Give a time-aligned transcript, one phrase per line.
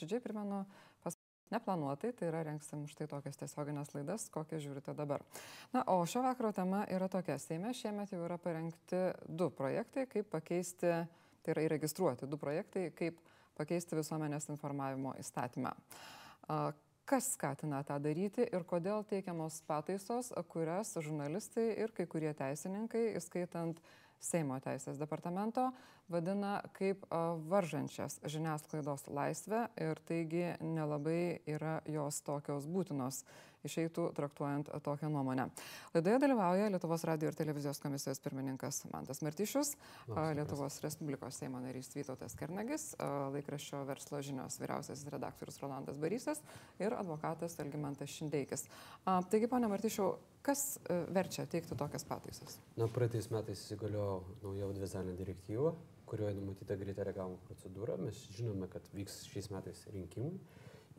[0.00, 0.64] nuoširdžiai primenu,
[1.02, 1.16] pas
[1.50, 5.22] neplanuotai, tai yra renksim štai tokias tiesioginės laidas, kokias žiūrite dabar.
[5.72, 7.38] Na, o šio vakaro tema yra tokia.
[7.38, 10.92] Seime šiemet jau yra parengti du projektai, kaip pakeisti,
[11.42, 13.18] tai yra įregistruoti du projektai, kaip
[13.58, 15.74] pakeisti visuomenės informavimo įstatymą.
[17.10, 23.82] Kas skatina tą daryti ir kodėl teikiamos pataisos, kurias žurnalistai ir kai kurie teisininkai, įskaitant
[24.20, 25.70] Seimo teisės departamento,
[26.12, 27.06] vadina kaip
[27.48, 33.22] varžančias žiniasklaidos laisvę ir taigi nelabai yra jos tokios būtinos
[33.66, 35.48] išeitų traktuojant tokią nuomonę.
[35.94, 39.74] Laidoje dalyvauja Lietuvos radio ir televizijos komisijos pirmininkas Mantas Martyšius,
[40.38, 42.90] Lietuvos Respublikos Seimo narys Vytautas Kernagis,
[43.34, 46.42] laikraščio verslo žinios vyriausiasis redaktorius Rolandas Barysas
[46.80, 48.66] ir advokatas Elgimantas Šindeikis.
[49.04, 52.58] Taigi, ponia Martyšiau, kas e, verčia teikti tokias pataisas?
[52.78, 55.74] Na, praeitais metais įsigaliojo nauja audiovizualinė direktyva,
[56.10, 57.98] kurioje numatyta greita reagavimo procedūra.
[58.00, 60.32] Mes žinome, kad vyks šiais metais rinkimai.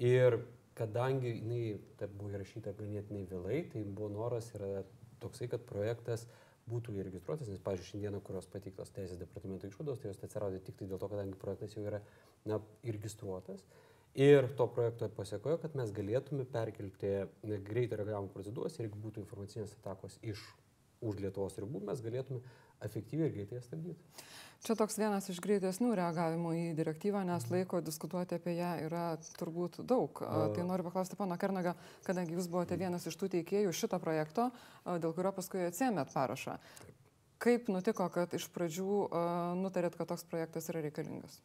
[0.02, 0.40] Ir
[0.78, 1.64] kadangi jinai
[2.00, 4.86] ta buvo įrašyta ganėtinai vėlai, tai buvo noras yra
[5.22, 6.26] toksai, kad projektas
[6.72, 10.88] būtų įregistruotas, nes, pavyzdžiui, šiandieną, kurios pateiktos teisės departamento išvados, tai jos atsiradė tik tai
[10.90, 12.02] dėl to, kadangi projektas jau yra
[12.48, 13.66] na, įregistruotas.
[14.20, 17.14] Ir to projekto pasiekojo, kad mes galėtume perkelti
[17.68, 20.42] greito reagavimo procedūras ir jeigu būtų informacinės atakos iš
[21.02, 22.42] už Lietuvos ribų, mes galėtume
[22.86, 24.26] efektyviai ir greitai ją stabdyti.
[24.62, 27.56] Čia toks vienas iš greitesnių reagavimų į direktyvą, nes mhm.
[27.56, 29.06] laiko diskutuoti apie ją yra
[29.40, 30.22] turbūt daug.
[30.22, 31.74] A, tai noriu paklausti pono Kernaga,
[32.06, 32.84] kadangi jūs buvote mhm.
[32.86, 34.52] vienas iš tų teikėjų šito projekto,
[34.86, 36.60] dėl kurio paskui atsiemėt parašą.
[37.42, 38.98] Kaip nutiko, kad iš pradžių
[39.64, 41.42] nutarėt, kad toks projektas yra reikalingas?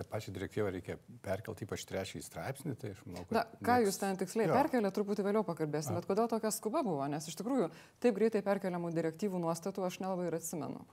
[0.00, 3.36] Kad pačią direktyvą reikia perkelti ypač trečiąjį straipsnį, tai aš manau, kad...
[3.36, 3.90] Na, ką nieks...
[3.90, 4.56] jūs ten tiksliai jo.
[4.56, 7.68] perkelė, truputį vėliau pakalbėsim, bet kodėl tokia skuba buvo, nes iš tikrųjų
[8.00, 10.86] taip greitai perkeliamų direktyvų nuostatų aš nelabai ir atsimenu.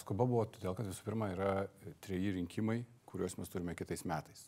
[0.00, 1.50] Skuba buvo todėl, kad visų pirma yra
[2.04, 2.80] treji rinkimai,
[3.10, 4.46] kuriuos mes turime kitais metais.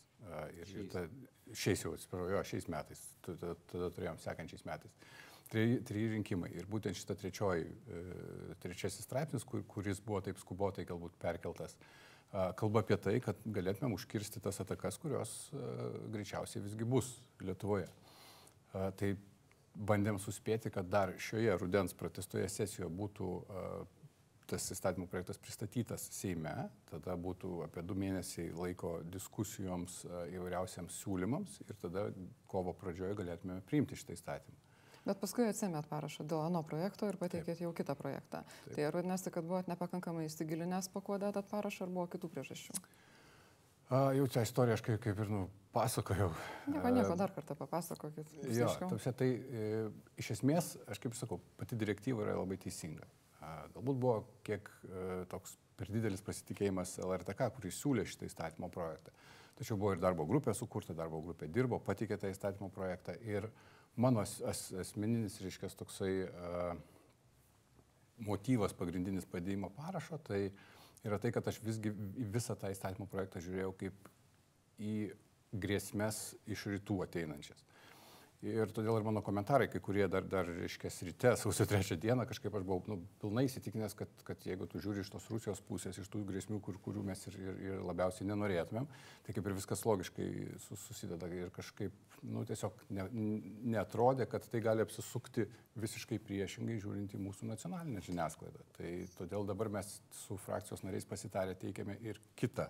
[0.55, 1.03] Ir šiais, ta,
[1.51, 4.95] šiais jau, atsiprašau, jo, šiais metais, tada, tada turėjom sekančiais metais.
[5.51, 6.49] Treji rinkimai.
[6.57, 11.75] Ir būtent šita trečioji, e, trečiasis straipsnis, kur, kuris buvo taip skubotai galbūt perkeltas,
[12.57, 15.33] kalba apie tai, kad galėtumėm užkirsti tas atakas, kurios
[16.13, 17.11] greičiausiai visgi bus
[17.43, 17.89] Lietuvoje.
[18.73, 19.09] Tai
[19.73, 23.29] bandėm suspėti, kad dar šioje rudens protestoje sesijoje būtų
[24.49, 26.53] tas įstatymų projektas pristatytas Seime,
[26.89, 30.01] tada būtų apie du mėnesiai laiko diskusijoms
[30.35, 32.09] įvairiausiams siūlymams ir tada
[32.51, 34.62] kovo pradžioje galėtume priimti šitą įstatymą.
[35.03, 37.65] Bet paskui atsimėt parašą dėl ano projekto ir pateikėt Taip.
[37.65, 38.43] jau kitą projektą.
[38.47, 38.75] Taip.
[38.75, 42.77] Tai ar vadinasi, kad buvot nepakankamai įsigilinęs pakuodėt parašą ar buvo kitų priežasčių?
[43.89, 45.41] A, jau čia istoriją aš kaip, kaip ir nu,
[45.75, 46.29] pasakojau.
[46.71, 48.31] Nieko, nieko, dar kartą papasakokit.
[48.55, 49.67] Jo, tamsia, tai e,
[50.23, 53.05] iš esmės, aš kaip sakau, pati direktyva yra labai teisinga.
[53.43, 54.15] A, galbūt buvo
[54.47, 59.11] kiek e, toks per didelis pasitikėjimas LRTK, kuris siūlė šitą įstatymo projektą.
[59.59, 63.51] Tačiau buvo ir darbo grupė sukurta, darbo grupė dirbo, patikė tą įstatymo projektą ir
[63.95, 64.39] mano as,
[64.79, 66.73] asmeninis, reiškia, toksai uh,
[68.23, 70.47] motyvas pagrindinis padėjimo parašo, tai
[71.03, 71.91] yra tai, kad aš visgi
[72.33, 74.09] visą tą įstatymo projektą žiūrėjau kaip
[74.81, 74.95] į
[75.53, 77.61] grėsmės iš rytų ateinančias.
[78.43, 82.51] Ir todėl ir mano komentarai, kai kurie dar, dar reiškia, ryte, sausio trečią dieną, kažkaip
[82.57, 86.09] aš buvau nu, pilnai įsitikinęs, kad, kad jeigu tu žiūri iš tos Rusijos pusės, iš
[86.11, 88.89] tų grėsmių, kur, kurių mes ir, ir, ir labiausiai nenorėtumėm,
[89.23, 90.27] tai kaip ir viskas logiškai
[90.65, 91.95] susideda ir kažkaip,
[92.27, 93.07] nu, tiesiog ne,
[93.77, 95.47] netrodė, kad tai gali apsisukti
[95.79, 98.67] visiškai priešingai žiūrint į mūsų nacionalinę žiniasklaidą.
[98.75, 102.67] Tai todėl dabar mes su frakcijos nariais pasitarę teikiame ir kitą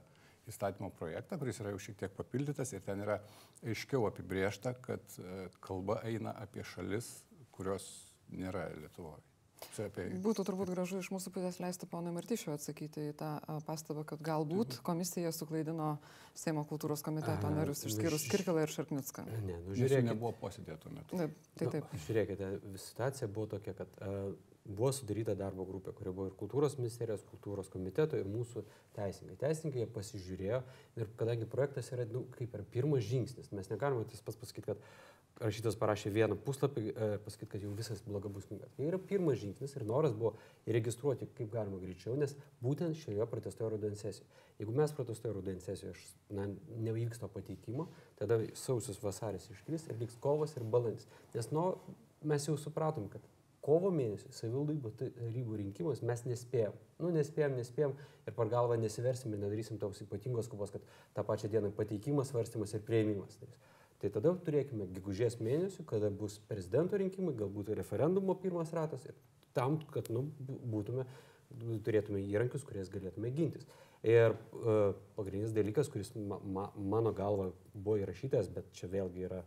[0.49, 3.19] įstatymo projektą, kuris yra jau šiek tiek papildytas ir ten yra
[3.63, 7.15] aiškiau apibriešta, kad e, kalba eina apie šalis,
[7.53, 7.87] kurios
[8.33, 9.21] nėra Lietuvoje.
[9.79, 10.05] Apie...
[10.23, 13.29] Būtų turbūt gražu iš mūsų pusės leisti ponui Martyšiu atsakyti į tą
[13.67, 15.95] pastabą, kad galbūt komisija suklaidino
[16.37, 19.23] Seimo kultūros komiteto narius, išskyrus Kirkilą ir Šarknicką.
[19.46, 20.07] Ne, nu žiūrėkite.
[20.09, 21.19] Nebuvo posėdė tuo metu.
[21.19, 21.93] Taip, tai taip.
[21.93, 22.49] Nu, žiūrėkite,
[22.89, 24.34] situacija buvo tokia, kad uh,
[24.65, 28.63] buvo sudaryta darbo grupė, kurioje buvo ir kultūros ministerijos, kultūros komiteto ir mūsų
[28.95, 29.39] teisininkai.
[29.41, 30.61] Teisininkai pasižiūrėjo
[30.99, 34.85] ir kadangi projektas yra nu, kaip ir pirmas žingsnis, mes negalime tas pats pasakyti, kad
[35.41, 38.69] rašytas parašė vieną puslapį ir e, pasakyti, kad jau visas bloga bus knyga.
[38.77, 40.35] Tai yra pirmas žingsnis ir noras buvo
[40.69, 44.29] įregistruoti kaip galima greičiau, nes būtent šioje protestuoja rudens sesijoje.
[44.61, 45.97] Jeigu mes protestuoja rudens sesijoje,
[46.37, 46.47] na,
[46.85, 47.89] nevyks to pateikimo,
[48.21, 51.09] tada sausis vasaris iškris ir liks kovas ir balandis.
[51.33, 51.71] Nes nu,
[52.23, 53.25] mes jau supratom, kad
[53.63, 56.75] kovo mėnesį savivaldybių tarybų rinkimus mes nespėjom.
[56.99, 57.93] Nu, nespėjom, nespėjom
[58.27, 60.83] ir par galvą nesiversim ir nedarysim tos ypatingos skubos, kad
[61.15, 63.37] tą pačią dieną pateikimas, svarstymas ir prieimimas.
[63.39, 63.47] Tai,
[64.03, 69.15] tai tada turėkime gegužės mėnesių, kada bus prezidento rinkimai, galbūt referendumo pirmas ratas ir
[69.55, 71.07] tam, kad nu, būtume
[71.85, 73.67] turėtume įrankius, kuriais galėtume gintis.
[74.03, 79.39] Ir uh, pagrindinis dalykas, kuris ma, ma, mano galva buvo įrašytas, bet čia vėlgi yra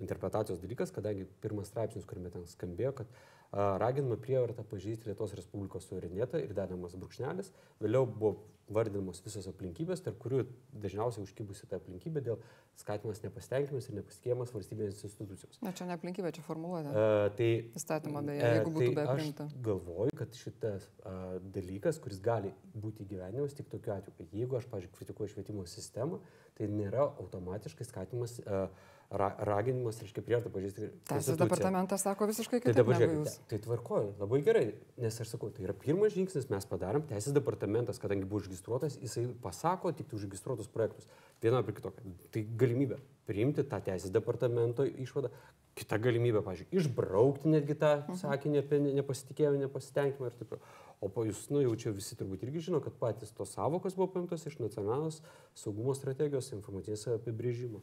[0.00, 5.88] interpretacijos dalykas, kadangi pirmas straipsnis, kuriame ten skambėjo, kad uh, raginama prievarta pažįsti Lietuvos Respublikos
[5.90, 7.50] suverenėtą ir dedamas brūkšnelis.
[7.82, 8.36] Vėliau buvo
[8.70, 10.44] vardinamos visos aplinkybės, tarp kurių
[10.82, 12.38] dažniausiai užkibusi ta aplinkybė dėl
[12.78, 15.58] skatimas nepasitenkinimas ir nepasitikėjimas valstybės institucijos.
[15.64, 16.92] Na čia ne aplinkybė, čia formuluotė.
[16.92, 17.48] Uh, tai
[17.80, 19.48] įstatymą beje, jeigu būtų tai be priimta.
[19.50, 24.60] Aš galvoju, kad šitas uh, dalykas, kuris gali būti gyvenimas tik tokiu atveju, kad jeigu
[24.60, 26.22] aš, pažiūrėjau, kritikuoju švietimo sistemą,
[26.58, 28.70] tai nėra automatiškai skatimas uh,
[29.10, 30.88] ra, raginimas, reiškia, prievartą pažįsti.
[31.10, 32.74] Teisės departamentas sako visiškai kitaip.
[32.74, 34.64] Tai dabar žiūrėkit, tai tvarkoju, labai gerai,
[35.02, 39.26] nes aš sakau, tai yra pirmas žingsnis, mes padarėm, teisės departamentas, kadangi buvo užregistruotas, jisai
[39.42, 41.08] pasako tik tai užregistruotus projektus.
[41.42, 42.14] Viena prie kitokia.
[42.34, 45.30] Tai galimybė priimti tą teisės departamento išvadą,
[45.78, 48.20] kita galimybė, pažiūrėjau, išbraukti netgi tą mhm.
[48.20, 50.78] sakinį apie nepasitikėjimą, nepasitenkinimą ir taip toliau.
[51.00, 54.10] O po jūs, nu jau čia visi turbūt irgi žino, kad patys tos savokos buvo
[54.12, 55.22] paimtos iš nacionalinės
[55.56, 57.80] saugumo strategijos informacinės apibrėžimo.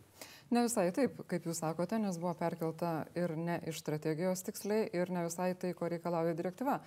[0.53, 5.11] Ne visai taip, kaip jūs sakote, nes buvo perkelta ir ne iš strategijos tiksliai, ir
[5.11, 6.79] ne visai tai, ko reikalauja direktyva.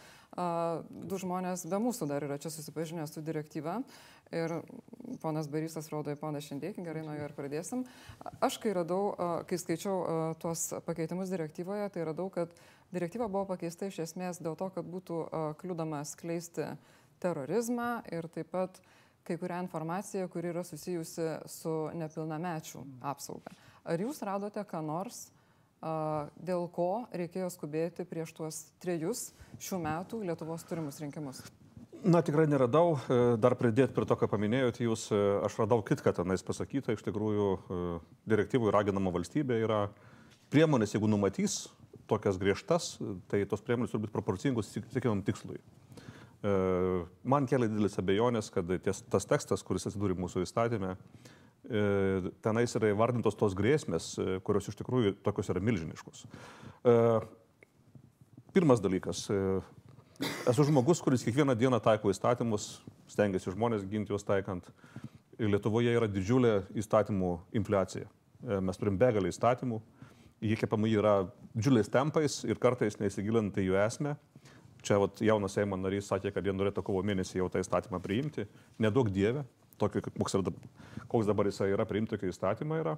[0.91, 3.83] Du žmonės be mūsų dar yra čia susipažinę su direktyva
[4.33, 4.61] ir
[5.21, 7.85] ponas Barysas rodo į poną šiandiekį, gerai nuo jo ir pradėsim.
[8.41, 9.13] Aš kai radau,
[9.51, 12.55] kai skaičiau tuos pakeitimus direktyvoje, tai radau, kad
[12.91, 15.21] Direktyva buvo pakeista iš esmės dėl to, kad būtų
[15.61, 16.73] kliūdama skleisti
[17.23, 18.81] terorizmą ir taip pat
[19.27, 23.55] kai kurią informaciją, kuri yra susijusi su nepilnamečių apsauga.
[23.85, 25.29] Ar jūs radote ką nors,
[26.37, 29.31] dėl ko reikėjo skubėti prieš tuos trejus
[29.61, 31.41] šių metų Lietuvos turimus rinkimus?
[32.01, 32.95] Na, tikrai neradau.
[32.97, 36.95] E, dar pridėti prie to, ką paminėjote jūs, e, aš radau kitką tenais pasakytą.
[36.97, 37.81] Iš tikrųjų, e,
[38.33, 39.83] direktyvų raginama valstybė yra
[40.53, 41.67] priemonės, jeigu numatys
[42.09, 42.95] tokias griežtas,
[43.29, 45.61] tai tos priemonės turi būti proporcingos siekiamam tikslui.
[46.41, 46.53] E,
[47.29, 50.95] man kelia didelis abejonės, kad ties, tas tekstas, kuris atsidūrė mūsų įstatymė,
[51.69, 51.83] e,
[52.45, 56.25] tenais yra įvardintos tos grėsmės, e, kurios iš tikrųjų tokios yra milžiniškos.
[58.51, 59.29] Pirmas dalykas.
[60.51, 64.67] Esu žmogus, kuris kiekvieną dieną taiko įstatymus, stengiasi žmonės ginti juos taikant.
[65.39, 68.09] Lietuvoje yra didžiulė įstatymų infliacija.
[68.65, 69.79] Mes turim begalį įstatymų,
[70.43, 71.15] jie kepami yra
[71.55, 74.17] didžiuliais tempais ir kartais neįsigilinant į jų esmę.
[74.87, 78.47] Čia vat, jaunas Seimo narys sakė, kad jie norėtų kovo mėnesį jau tą įstatymą priimti.
[78.81, 79.45] Nedaug dievė,
[79.81, 80.37] tokio, koks,
[81.11, 82.97] koks dabar jisai yra, priimti tokį įstatymą yra.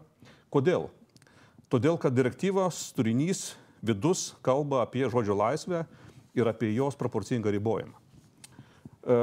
[0.52, 0.88] Kodėl?
[1.73, 3.52] Todėl, kad direktyvos turinys
[3.82, 5.87] vidus kalba apie žodžio laisvę
[6.38, 7.96] ir apie jos proporcingą ribojimą.
[9.02, 9.17] E,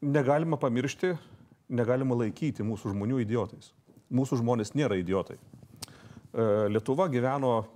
[0.00, 1.12] negalima pamiršti,
[1.68, 3.72] negalima laikyti mūsų žmonių idiotais.
[4.08, 5.36] Mūsų žmonės nėra idiotai.
[5.36, 7.66] E, Lietuva gyveno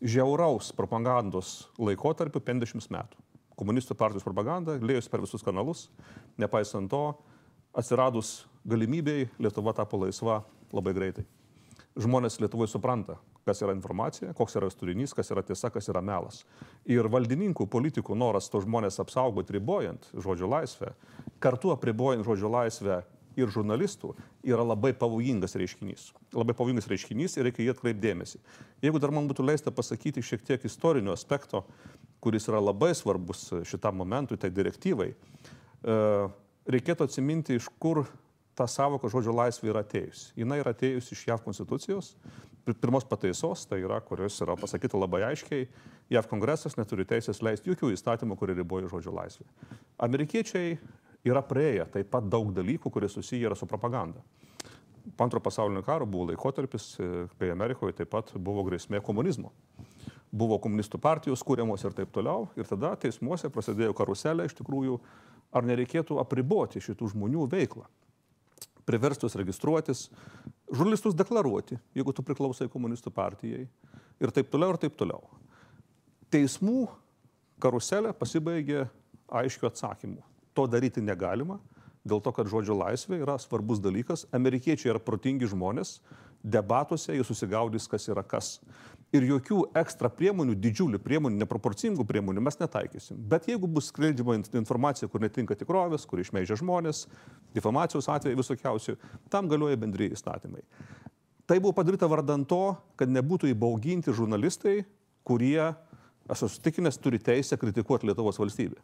[0.00, 3.29] žiauraus propagandos laikotarpiu 50 metų.
[3.60, 5.88] Komunistų partijos propaganda lėjosi per visus kanalus,
[6.40, 7.02] nepaisant to,
[7.76, 10.40] atsiradus galimybėjai Lietuva tapo laisva
[10.72, 11.26] labai greitai.
[12.00, 16.44] Žmonės Lietuvoje supranta, kas yra informacija, koks yra turinys, kas yra tiesa, kas yra melas.
[16.88, 20.94] Ir valdininkų, politikų noras to žmonės apsaugoti ribojant žodžio laisvę,
[21.42, 23.02] kartu apribojant žodžio laisvę
[23.38, 24.14] ir žurnalistų
[24.46, 26.10] yra labai pavojingas reiškinys.
[26.34, 28.40] Labai pavojingas reiškinys ir reikia jį atkreipdėmėsi.
[28.84, 31.64] Jeigu dar man būtų leista pasakyti šiek tiek istorinio aspekto,
[32.20, 35.98] kuris yra labai svarbus šitam momentui, tai direktyvai, e,
[36.70, 38.04] reikėtų atsiminti, iš kur
[38.58, 40.32] ta savoka žodžio laisvė yra atėjusi.
[40.36, 42.14] Jis yra atėjusi iš JAV konstitucijos,
[42.80, 45.68] pirmos pataisos, tai yra, kurios yra pasakyta labai aiškiai,
[46.12, 49.46] JAV kongresas neturi teisės leisti jokių įstatymų, kurie riboja žodžio laisvę.
[50.02, 50.76] Amerikiečiai
[51.26, 54.22] yra praėję taip pat daug dalykų, kurie susiję yra su propaganda.
[55.16, 59.52] Po antro pasaulinio karo buvo laikotarpis, e, kai Amerikoje taip pat buvo grėsmė komunizmo.
[60.30, 62.48] Buvo komunistų partijos kūriamos ir taip toliau.
[62.58, 65.00] Ir tada teismuose prasidėjo karuselė iš tikrųjų,
[65.50, 67.88] ar nereikėtų apriboti šitų žmonių veiklą.
[68.86, 70.06] Priverstus registruotis,
[70.70, 73.66] žurnalistus deklaruoti, jeigu tu priklausai komunistų partijai.
[74.20, 75.22] Ir taip toliau, ir taip toliau.
[76.30, 76.88] Teismų
[77.62, 78.86] karuselė pasibaigė
[79.40, 80.22] aiškiu atsakymu
[80.54, 81.58] to daryti negalima,
[82.06, 84.26] dėl to, kad žodžio laisvė yra svarbus dalykas.
[84.34, 85.98] Amerikiečiai yra protingi žmonės,
[86.42, 88.58] debatuose jie susigaudys, kas yra kas.
[89.10, 93.18] Ir jokių ekstra priemonių, didžiulių priemonių, neproporcingų priemonių mes netaikysim.
[93.30, 97.08] Bet jeigu bus skleidžiama informacija, kur netinka tikrovės, kur išmeižia žmonės,
[97.56, 98.94] difamacijos atveju visokiausių,
[99.32, 100.62] tam galioja bendrėjai įstatymai.
[101.50, 104.84] Tai buvo padaryta vardant to, kad nebūtų įbauginti žurnalistai,
[105.26, 105.72] kurie,
[106.30, 108.78] aš esu tikinęs, turi teisę kritikuoti Lietuvos valstybę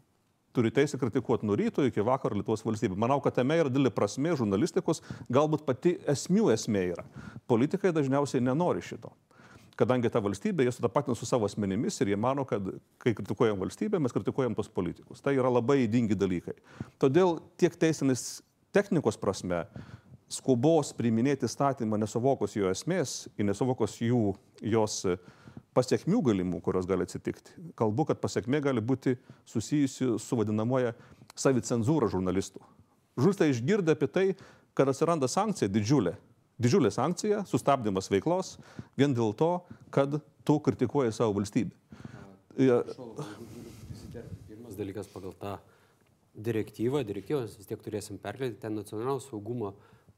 [0.57, 2.97] turi teisę kritikuoti nuo ryto iki vakaro Lietuvos valstybė.
[2.97, 7.05] Manau, kad tame yra didelė prasme žurnalistikos, galbūt pati esmių esmė yra.
[7.51, 9.13] Politikai dažniausiai nenori šito.
[9.77, 12.65] Kadangi ta valstybė, jie sutapatina su savo asmenimis ir jie mano, kad
[13.03, 15.23] kai kritikuojam valstybę, mes kritikuojam tos politikus.
[15.25, 16.57] Tai yra labai įdingi dalykai.
[17.03, 18.41] Todėl tiek teisinis
[18.77, 19.65] technikos prasme,
[20.33, 25.03] skubos priiminėti statymą nesuvokus jo esmės ir nesuvokus jų, jos
[25.77, 27.53] pasiekmių galimų, kurios gali atsitikti.
[27.79, 29.17] Kalbu, kad pasiekmė gali būti
[29.49, 30.95] susijusi su vadinamoja
[31.37, 32.63] savicenzūra žurnalistų.
[33.21, 34.27] Žurnalistai išgirda apie tai,
[34.77, 36.17] kad atsiranda sankcija didžiulė
[36.57, 38.55] Didžiulė sankcija, sustabdymas veiklos,
[38.97, 39.51] vien dėl to,
[39.93, 40.15] kad
[40.47, 41.75] tu kritikuoji savo valstybę.
[44.49, 45.59] Pirmas dalykas pagal tą
[46.49, 49.75] direktyvą, direktyvos vis tiek turėsim perkelti, ten nacionalinio saugumo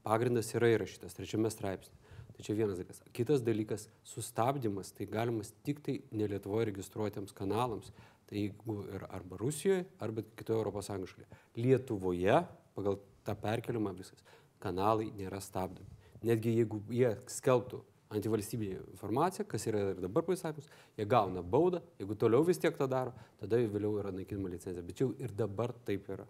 [0.07, 1.99] pagrindas yra įrašytas trečiame straipsnė.
[2.37, 3.02] Tai čia vienas dalykas.
[3.11, 4.95] Kitas dalykas- sustabdymas.
[4.95, 7.90] Tai galimas tik tai ne Lietuvoje registruotiems kanalams.
[8.30, 11.26] Tai jeigu ir arba Rusijoje, arba kitoje ES šalyje.
[11.57, 14.23] Lietuvoje pagal tą perkelimą viskas
[14.61, 17.83] kanalai nėra stabdomi netgi jeigu jie skelbtų
[18.15, 22.89] antivalstybinė informacija, kas yra ir dabar pasakymus, jie gauna baudą, jeigu toliau vis tiek tą
[22.89, 24.85] daro, tada vėliau yra naikinama licencija.
[24.87, 26.27] Bet jau ir dabar taip yra.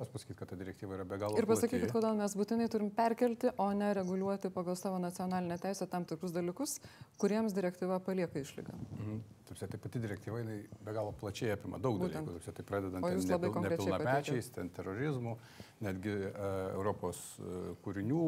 [0.00, 1.38] Aš pasakyti, kad ta direktyva yra be galo.
[1.38, 6.06] Ir pasakykit, kodėl mes būtinai turim perkelti, o ne reguliuoti pagal savo nacionalinę teisę tam
[6.08, 6.78] tikrus dalykus,
[7.20, 8.76] kuriems direktyva palieka išlygą.
[8.98, 9.18] Mhm.
[9.48, 10.42] Taip, tai pati direktyva
[10.84, 12.28] be galo plačiai apima daug Būtent.
[12.28, 12.44] dalykų.
[12.44, 15.38] Taip, tai pradedant nepil, nepilnamečiais, ten terorizmu,
[15.80, 16.44] netgi uh,
[16.74, 18.22] Europos uh, kūrinių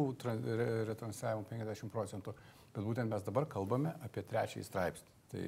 [0.88, 2.34] retransliavimo 50 procentų.
[2.74, 5.19] Bet būtent mes dabar kalbame apie trečiąjį straipsnį.
[5.30, 5.42] Tai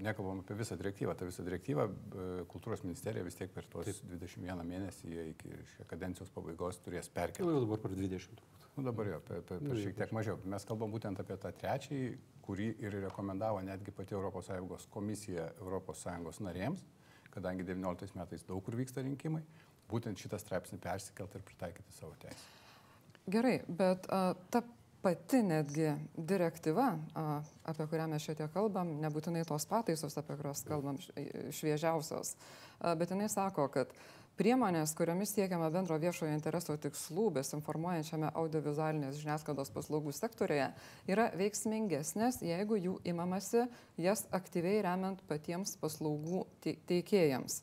[0.00, 1.14] nekalbam apie visą direktyvą.
[1.14, 1.84] Ta visą direktyvą
[2.48, 4.14] kultūros ministerija vis tiek per tos Taip.
[4.14, 5.52] 21 mėnesį iki
[5.90, 7.44] kadencijos pabaigos turės perkelti.
[7.44, 8.40] Nu, dabar per 20.
[8.76, 10.40] Nu, dabar jo, per, per, per nu, šiek tiek mažiau.
[10.52, 12.08] Mes kalbam būtent apie tą trečiąjį,
[12.46, 16.84] kurį ir rekomendavo netgi pati ES komisija ES narėms,
[17.34, 19.42] kadangi 19 metais daug kur vyksta rinkimai,
[19.90, 22.48] būtent šitą straipsnį persikelti ir pritaikyti savo teisę.
[23.26, 24.62] Gerai, bet a, ta
[25.06, 26.86] pati netgi direktyva,
[27.70, 30.98] apie kurią mes šiek tiek kalbam, nebūtinai tos pataisos, apie kurias kalbam
[31.54, 32.32] šviežiausios,
[32.98, 33.92] bet jinai sako, kad
[34.34, 40.72] priemonės, kuriomis siekiama bendro viešojo intereso tikslų besinformuojančiame audiovizualinės žiniasklaidos paslaugų sektorėje,
[41.06, 43.68] yra veiksmingesnės, jeigu jų imamasi
[44.02, 47.62] jas aktyviai remiant patiems paslaugų teikėjams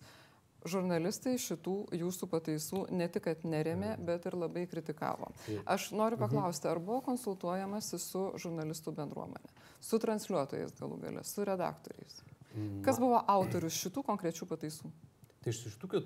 [0.70, 4.06] žurnalistai šitų jūsų pataisų ne tik, neremė, mhm.
[4.08, 5.32] bet ir labai kritikavo.
[5.66, 6.26] Aš noriu mhm.
[6.26, 9.54] paklausti, ar buvo konsultuojamasi su žurnalistų bendruomenė,
[9.84, 12.22] su transliuotojais galų galę, su redaktoriais?
[12.86, 14.92] Kas buvo autorius šitų konkrečių pataisų?
[15.44, 16.04] Tai iš šitų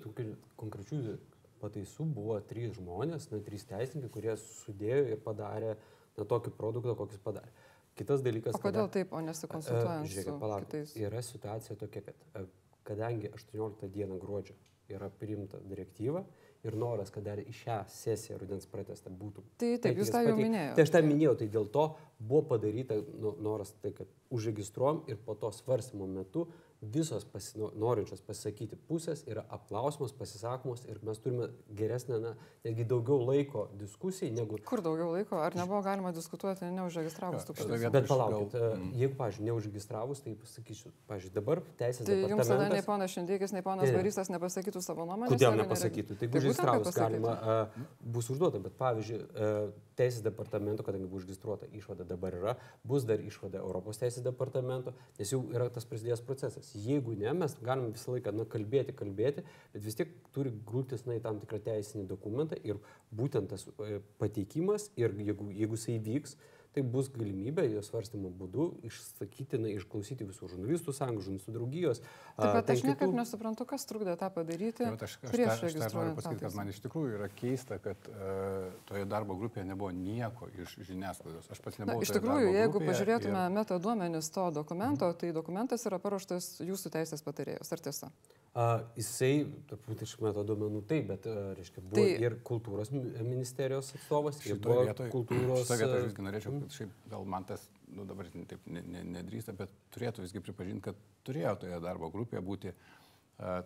[0.58, 1.18] konkrečių
[1.60, 7.18] pataisų buvo trys žmonės, na, trys teisininkai, kurie sudėjo ir padarė na, tokį produktą, kokį
[7.18, 7.52] jis padarė.
[7.98, 8.54] Kitas dalykas.
[8.54, 10.08] O kodėl kada, taip, o nesikonsultuojant?
[10.12, 12.50] Žiūrėkit, palauk, yra situacija tokia, kad
[12.88, 14.56] kadangi 18 dieną gruodžio
[14.88, 16.22] yra priimta direktyva
[16.64, 19.44] ir noras, kad dar į šią sesiją rudens pratestą būtų.
[19.60, 20.74] Tai taip, jūs tą jau minėjote.
[20.78, 21.84] Tai aš tą minėjau, tai dėl to
[22.18, 26.48] buvo padaryta nu, noras tai, kad užregistruom ir po to svarstymo metu
[26.80, 32.32] visos pasino, norinčios pasakyti pusės yra apklausimos, pasisakomos ir mes turime geresnę, na,
[32.66, 34.60] netgi daugiau laiko diskusijai negu...
[34.68, 35.40] Kur daugiau laiko?
[35.42, 37.90] Ar nebuvo galima diskutuoti neužregistravus peticijų?
[37.94, 38.78] Bet palaukit, gal...
[38.94, 42.52] Jeigu, pažiūrėjau, neužregistravus, tai pasakysiu, pažiūrėjau, dabar teisės tai departamentas...
[42.52, 45.32] Jums tada nei ponas Šindėkis, nei ponas Varysas nepasakytų savo nuomonę.
[45.34, 46.14] Kodėl nepasakytų?
[46.14, 51.68] Tai, tai užregistravus galima, uh, bus užduota, bet pavyzdžiui, uh, teisės departamento, kadangi buvo užregistruota
[51.76, 52.54] išvada dabar yra,
[52.86, 56.70] bus dar išvada Europos teisės departamento, nes jau yra tas prasidėjęs procesas.
[56.78, 61.18] Jeigu ne, mes galime visą laiką na, kalbėti, kalbėti, bet vis tiek turi grūtis na,
[61.18, 62.80] į tam tikrą teisinį dokumentą ir
[63.14, 66.38] būtent tas e, pateikimas ir jeigu, jeigu jisai vyks,
[66.78, 72.00] tai bus galimybė jo svarstymo būdu išsakyti, na, išklausyti visų žurnalistų sąjungų, žurnalistų draugijos.
[72.38, 73.16] Taip, bet aš niekaip kitų...
[73.18, 74.84] nesuprantu, kas trukdė tą padaryti.
[74.84, 78.10] Taip, aš, aš, prieš aš, aš noriu pasakyti, kad man iš tikrųjų yra keista, kad
[78.12, 81.50] uh, toje darbo grupėje nebuvo nieko iš žiniasklaidos.
[81.50, 81.98] Aš pats nebuvau.
[81.98, 83.54] Na, iš tikrųjų, jeigu pažiūrėtume ir...
[83.58, 85.20] metaduomenis to dokumento, mhm.
[85.22, 87.74] tai dokumentas yra paruoštas jūsų teisės patarėjos.
[87.74, 88.12] Ar tiesa?
[88.58, 92.14] Uh, jisai, turbūt iš metaduomenų taip, bet, uh, reiškia, buvo tai...
[92.24, 95.60] ir kultūros ministerijos atstovas, ir buvo vietoj, kultūros.
[95.62, 100.42] Šitą vietą visgi norėčiau šiaip gal man tas, nu dabar taip nedrįsta, bet turėtų visgi
[100.44, 103.60] pripažinti, kad turėjo toje darbo grupėje būti uh,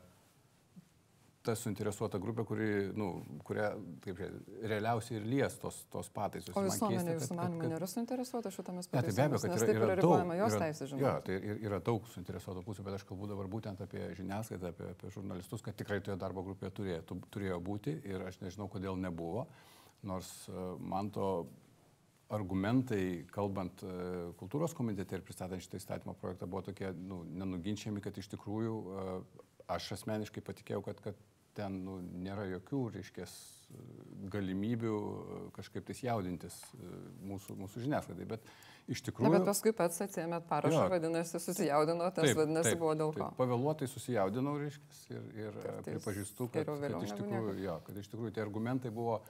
[1.42, 2.68] ta suinteresuota grupė, kuri,
[2.98, 3.08] nu,
[3.46, 3.72] kuria,
[4.04, 4.20] kaip
[4.70, 6.54] realiausiai ir lies tos, tos pataisos.
[6.58, 9.16] O visuomenė jūsų manimo nėra suinteresuota šitomis pataisomis?
[9.16, 11.02] Ne, tai be abejo, kad yra, yra, yra daug, jos teisės, žinoma.
[11.02, 14.92] Jo, tai yra, yra daug suinteresuotų pusių, bet aš kalbu dabar būtent apie žiniasklaidą, apie,
[14.94, 19.48] apie žurnalistus, kad tikrai toje darbo grupėje turėjo, turėjo būti ir aš nežinau, kodėl nebuvo.
[20.06, 20.30] Nors
[20.78, 21.26] man to
[22.32, 23.92] argumentai, kalbant e,
[24.40, 29.06] kultūros komitete ir pristatant šitą įstatymo projektą, buvo tokie nu, nenuginčiami, kad iš tikrųjų e,
[29.72, 31.20] aš asmeniškai patikėjau, kad, kad
[31.56, 33.28] ten nu, nėra jokių, reiškia,
[34.32, 36.56] galimybių e, kažkaip tais jaudintis
[37.28, 38.28] mūsų, mūsų žiniasklaidai.
[38.34, 38.48] Bet
[38.92, 39.28] iš tikrųjų...
[39.28, 40.88] Na, bet paskui pats atsėmėt parašą, Jo.
[40.92, 43.28] vadinasi, susijaudinot, tas vadinasi buvo dėl ko.
[43.28, 48.12] Taip, pavėluotai susijaudinau, reiškia, ir, ir pripažįstu, kad, vėliau kad, iš tikrųjų, jo, kad iš
[48.12, 49.20] tikrųjų tie argumentai buvo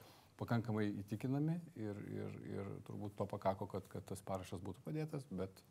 [0.43, 5.63] pakankamai įtikinami ir, ir, ir turbūt to pakako, kad, kad tas parašas būtų padėtas, bet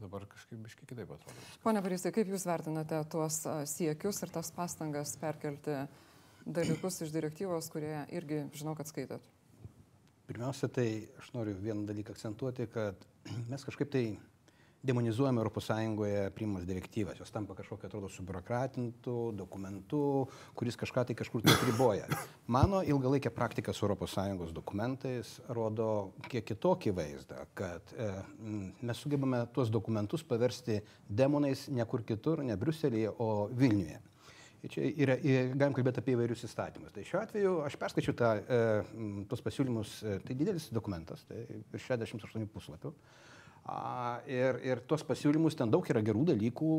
[0.00, 1.48] dabar kažkaip biškai kitaip atrodo.
[1.64, 5.76] Pone Parisai, kaip Jūs vertinate tuos siekius ir tas pastangas perkelti
[6.46, 9.24] dalykus iš direktyvos, kurie irgi žinau, kad skaitot?
[10.30, 10.86] Pirmiausia, tai
[11.20, 13.02] aš noriu vieną dalyką akcentuoti, kad
[13.50, 14.04] mes kažkaip tai
[14.82, 20.02] demonizuojame ES priimas direktyvas, jos tampa kažkokia, atrodo, subiurokratintų dokumentų,
[20.56, 22.08] kuris kažką tai kažkur tai riboja.
[22.48, 28.10] Mano ilgalaikė praktika su ES dokumentais rodo kiek kitokį vaizdą, kad e,
[28.80, 34.00] mes sugebame tuos dokumentus paversti demonais ne kur kitur, ne Briuselėje, o Vilniuje.
[34.60, 36.92] Ir Čia yra, ir galim kalbėti apie įvairius įstatymus.
[36.92, 41.86] Tai šiuo atveju aš perskaičiu tą, e, tuos pasiūlymus, e, tai didelis dokumentas, tai virš
[41.94, 42.92] 68 puslapių.
[42.92, 43.30] A,
[44.30, 46.70] ir, ir tuos pasiūlymus ten daug yra gerų dalykų,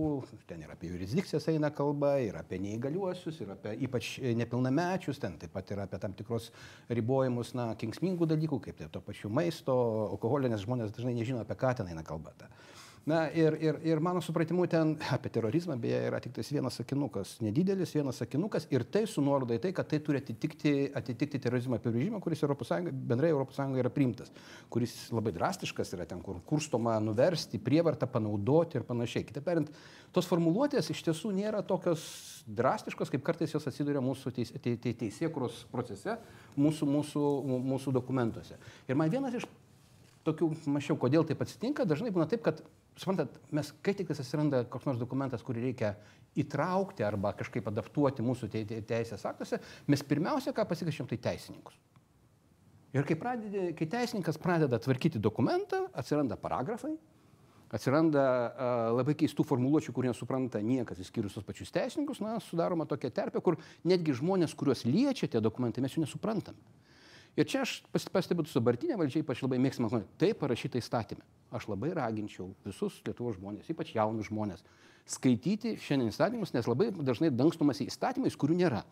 [0.50, 5.54] ten ir apie jurisdikcijas eina kalba, ir apie neįgaliuosius, ir apie ypač nepilnamečius, ten taip
[5.56, 6.50] pat yra apie tam tikros
[6.90, 9.76] ribojimus, na, kenksmingų dalykų, kaip tai to pačiu maisto,
[10.10, 12.34] alkoholio, nes žmonės dažnai nežino, apie ką ten eina kalba.
[12.38, 12.50] Ta.
[13.05, 17.96] Na ir, ir, ir mano supratimu ten apie terorizmą beje yra tik vienas sakinukas, nedidelis
[17.96, 22.20] vienas sakinukas ir tai su nuoroda į tai, kad tai turi atitikti, atitikti terorizmo apibrėžimą,
[22.22, 24.29] kuris ES, bendrai ES yra priimtas,
[24.70, 29.25] kuris labai drastiškas yra ten, kur kurstoma nuversti, prievartą panaudoti ir panašiai.
[29.25, 29.74] Kitaip tariant,
[30.13, 32.05] tos formuluotės iš tiesų nėra tokios
[32.46, 36.20] drastiškos, kaip kartais jos atsiduria mūsų teis, te, te, teisėkuros procese,
[36.53, 37.25] mūsų, mūsų,
[37.65, 38.62] mūsų dokumentuose.
[38.86, 39.50] Ir man vienas iš
[40.28, 42.62] tokių, mačiau, kodėl taip atsitinka, dažnai būna taip, kad,
[43.00, 45.96] suprantat, mes, kai tik atsiranda koks nors dokumentas, kurį reikia
[46.40, 49.60] įtraukti arba kažkaip adaptuoti mūsų te, te, teisės aktuose,
[49.92, 51.80] mes pirmiausia, ką pasikeičiam, tai teisininkus.
[52.92, 56.92] Ir kai, pradedi, kai teisininkas pradeda tvarkyti dokumentą, atsiranda paragrafai,
[57.72, 63.14] atsiranda a, labai keistų formuluočių, kurių nesupranta niekas, išskyrus tos pačius teisininkus, na, sudaroma tokia
[63.16, 66.60] terpė, kur netgi žmonės, kuriuos liečia tie dokumentai, mes jų nesuprantam.
[67.39, 71.24] Ir čia aš pas- pastebiu su dabartinė valdžia, ypač labai mėgstama, tai parašyta įstatymė.
[71.51, 74.63] Aš labai raginčiau visus Lietuvos žmonės, ypač jaunus žmonės,
[75.07, 78.83] skaityti šiandien įstatymus, nes labai dažnai dangstomasi įstatymais, kurių nėra.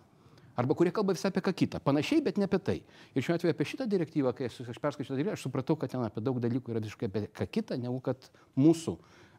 [0.60, 1.80] Arba kurie kalba visai apie ką kitą.
[1.80, 2.82] Panašiai, bet ne apie tai.
[3.16, 6.24] Ir šiuo atveju apie šitą direktyvą, kai aš perskaičiau direktyvą, aš supratau, kad ten apie
[6.24, 8.28] daug dalykų yra visiškai apie ką kitą, negu kad
[8.60, 9.30] mūsų uh,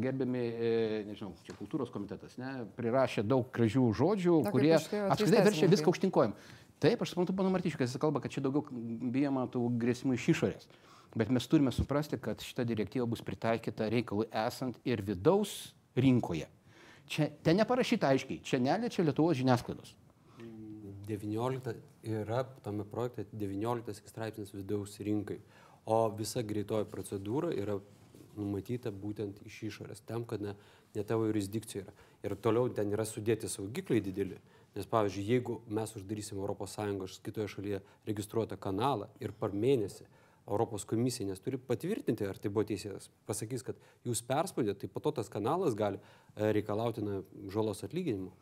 [0.00, 0.70] gerbiami, e,
[1.10, 6.32] nežinau, čia kultūros komitetas, ne, prirašė daug gražių žodžių, kaip kurie apskritai verčia viską aukštinkojim.
[6.80, 8.64] Taip, aš suprantu, pano Martyšiu, kad jis kalba, kad čia daugiau
[9.12, 10.70] bijama tų grėsmų iš išorės.
[11.14, 16.46] Bet mes turime suprasti, kad šita direktyva bus pritaikyta reikalui esant ir vidaus rinkoje.
[17.10, 19.96] Čia ten neparašyta aiškiai, čia neliečia Lietuvos žiniasklaidos.
[21.10, 21.74] 19
[22.06, 25.40] yra tame projekte 19 straipsnis vidaus rinkai,
[25.90, 27.80] o visa greitoji procedūra yra
[28.38, 30.54] numatyta būtent iš išorės, tam, kad ne,
[30.94, 31.94] ne tavo jurisdikcija yra.
[32.22, 34.38] Ir toliau ten yra sudėti saugikliai dideli.
[34.76, 40.06] Nes pavyzdžiui, jeigu mes uždarysim ES kitoje šalyje registruotą kanalą ir per mėnesį
[40.50, 45.02] Europos komisija, nes turi patvirtinti, ar tai buvo teisėtas, pasakys, kad jūs perspaudėte, tai po
[45.04, 47.04] to tas kanalas gali e, reikalauti
[47.52, 48.32] žalos atlyginimo.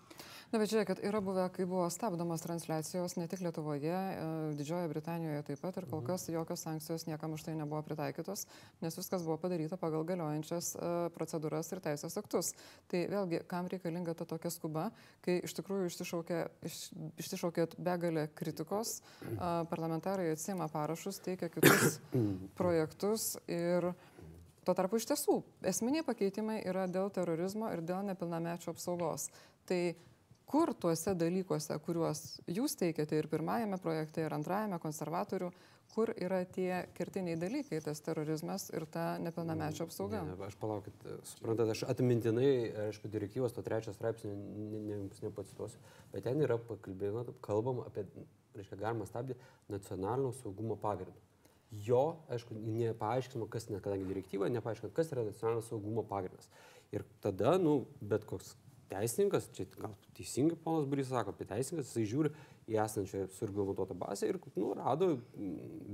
[0.49, 5.43] Na, bet žiūrėkit, yra buvę, kai buvo stabdomas transliacijos ne tik Lietuvoje, e, Didžiojoje Britanijoje
[5.45, 8.47] taip pat ir kol kas jokios sankcijos niekam už tai nebuvo pritaikytos,
[8.81, 12.55] nes viskas buvo padaryta pagal galiojančias e, procedūras ir teisės aktus.
[12.89, 14.89] Tai vėlgi, kam reikalinga ta tokia skuba,
[15.21, 16.81] kai iš tikrųjų išsišaukė, iš,
[17.21, 22.01] išsišaukė begalė kritikos, e, parlamentarai atsima parašus, teikia kitus
[22.61, 23.93] projektus ir
[24.69, 25.35] Tuo tarpu iš tiesų
[25.65, 29.31] esminiai pakeitimai yra dėl terorizmo ir dėl nepilnamečio apsaugos.
[29.65, 29.79] Tai
[30.49, 35.51] kur tuose dalykuose, kuriuos jūs teikiate ir pirmajame projekte, ir antrajame konservatorių,
[35.93, 40.23] kur yra tie kertiniai dalykai, tas terorizmas ir ta nepilnamečio apsauga?
[40.25, 42.51] Ne, ne, aš palaukit, suprantat, aš atmintinai,
[42.89, 45.81] aišku, direktyvos to trečios straipsnio ne, ne, jums nepacituosiu,
[46.13, 48.07] bet ten yra pakalbėjama, kalbam apie,
[48.57, 49.41] reiškia, galima stabdyti
[49.73, 51.17] nacionalinio saugumo pagrindą.
[51.85, 56.49] Jo, aišku, nepaaiškinama, kas, ne, kadangi direktyva nepaaiškina, kas yra nacionalinio saugumo pagrindas.
[56.95, 58.55] Ir tada, nu, bet koks
[58.91, 62.33] teisininkas, čia gal teisingai ponas Burys sako, apie teisininkas, jisai žiūri
[62.69, 65.11] į esančią surglamuotą bazę ir, nu, rado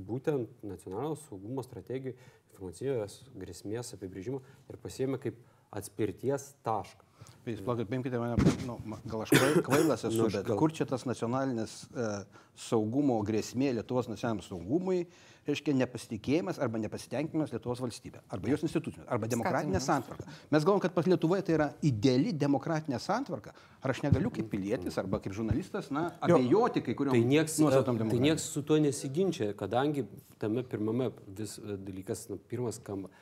[0.08, 2.14] būtent nacionalinio saugumo strategijų
[2.52, 5.40] informacijos grėsmės apibrėžimą ir pasiėmė kaip
[5.74, 7.06] atspirties tašką.
[7.44, 10.86] Jūs plakit, paimkite mane, nu, gal aš kvai- kvailas esu, Nu, bet gal- kur čia
[10.88, 12.22] tas nacionalinis uh,
[12.56, 15.02] saugumo grėsmė Lietuvos nacionaliniam saugumui,
[15.44, 20.24] reiškia nepasitikėjimas arba nepasitenkinimas Lietuvos valstybė, arba jos institucijomis, arba demokratinė santvarka.
[20.54, 23.52] Mes galvom, kad pas Lietuvoje tai yra ideali demokratinė santvarka.
[23.84, 27.98] Ar aš negaliu kaip pilietis arba kaip žurnalistas, na, abejoti kai kuriuom Tai nieks, nuostatom
[27.98, 28.24] tai demokratijos?
[28.24, 30.06] nieks su tuo nesiginčia, kadangi
[30.40, 33.12] tame pirmame vis e, dalykas, nu, pirmas skamba,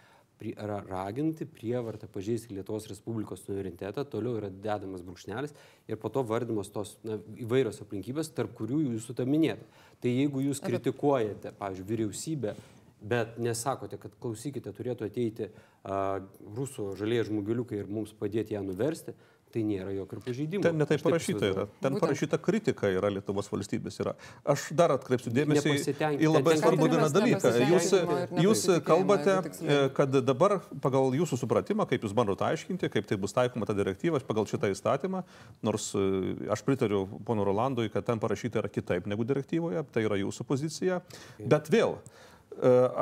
[0.42, 5.54] pri, ra, raginti prievartą pažeisti Lietuvos Respublikos suverenitetą, toliau yra dedamas brūkšnelis
[5.86, 9.62] ir po to vardimos tos na, įvairios aplinkybės, tarp kurių jūsų tą minėta.
[10.02, 12.56] Tai jeigu jūs kritikuojate, pavyzdžiui, vyriausybę,
[13.12, 16.18] bet nesakote, kad klausykite, turėtų ateiti a,
[16.58, 19.14] rusų žalieji žmogeliukai ir mums padėti ją nuversti,
[19.52, 20.62] tai nėra jokio pažeidimo.
[20.64, 21.66] Ten netai parašyta yra.
[21.82, 22.02] Ten Būtent.
[22.06, 23.98] parašyta kritika yra Lietuvos valstybės.
[24.02, 24.14] Yra.
[24.48, 27.52] Aš dar atkreipsiu dėmesį į- labai svarbų vieną dalyką.
[27.68, 27.90] Jūs,
[28.46, 33.32] jūs kalbate, e, kad dabar pagal jūsų supratimą, kaip jūs bandote aiškinti, kaip tai bus
[33.36, 35.22] taikoma ta direktyva pagal šitą įstatymą,
[35.62, 40.16] nors e, aš pritariu pono Rolandui, kad ten parašyta yra kitaip negu direktyvoje, tai yra
[40.16, 41.00] jūsų pozicija.
[41.38, 41.98] Bet vėl,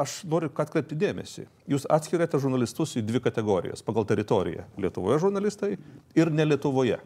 [0.01, 1.47] aš noriu atkreipti dėmesį.
[1.71, 4.67] Jūs atskiriate žurnalistus į dvi kategorijas pagal teritoriją.
[4.81, 5.73] Lietuvoje žurnalistai
[6.19, 7.01] ir ne Lietuvoje.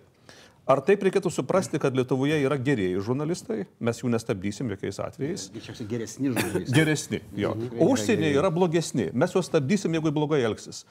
[0.65, 5.51] Ar taip reikėtų suprasti, kad Lietuvoje yra gerieji žurnalistai, mes jų nestabdysim jokiais atvejais?
[5.53, 6.71] Greičiausiai geresni žmonės.
[6.73, 7.51] Geresni, jo.
[7.77, 10.87] O užsienyje yra blogesni, mes juos stabdysim, jeigu blogai elgsis.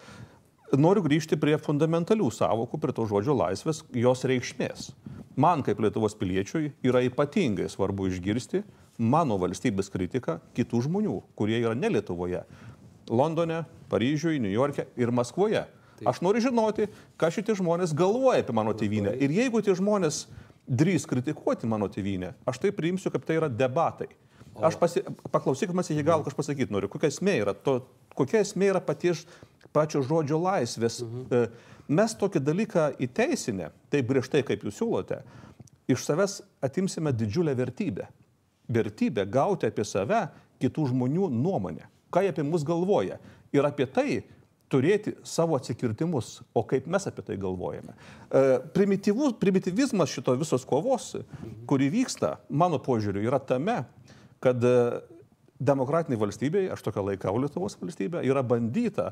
[0.77, 4.91] Noriu grįžti prie fundamentalių savokų, prie to žodžio laisvės, jos reikšmės.
[5.41, 8.61] Man kaip Lietuvos piliečiui yra ypatingai svarbu išgirsti
[9.03, 12.43] mano valstybės kritiką kitų žmonių, kurie yra ne Lietuvoje.
[13.11, 15.65] Londone, Paryžiuje, New York'e ir Maskvoje.
[16.07, 16.89] Aš noriu žinoti,
[17.19, 19.13] ką šitie žmonės galvoja apie mano tėvynę.
[19.23, 20.25] Ir jeigu tie žmonės
[20.67, 24.09] drįs kritikuoti mano tėvynę, aš tai priimsiu, kaip tai yra debatai.
[24.63, 25.01] Aš pasi...
[25.33, 26.89] paklausyk man iki galo, ką aš pasakyti noriu.
[26.91, 27.79] Kokia esmė yra, to,
[28.17, 29.25] kokia esmė yra paties
[29.73, 31.01] pačio žodžio laisvės.
[31.03, 31.71] Mhm.
[31.93, 35.23] Mes tokį dalyką įteisinę, taip griežtai kaip jūs siūlote,
[35.91, 38.07] iš savęs atimsime didžiulę vertybę.
[38.71, 40.28] Vertybę gauti apie save
[40.63, 43.19] kitų žmonių nuomonę, ką jie apie mus galvoja.
[43.54, 44.23] Ir apie tai
[44.73, 47.93] turėti savo atsikirtimus, o kaip mes apie tai galvojame.
[47.93, 51.12] E, primityvizmas šito visos kovos,
[51.69, 53.84] kuri vyksta, mano požiūriu, yra tame,
[54.43, 54.73] kad e,
[55.63, 59.12] demokratiniai valstybei, aš tokią laikau Lietuvos valstybę, yra bandyta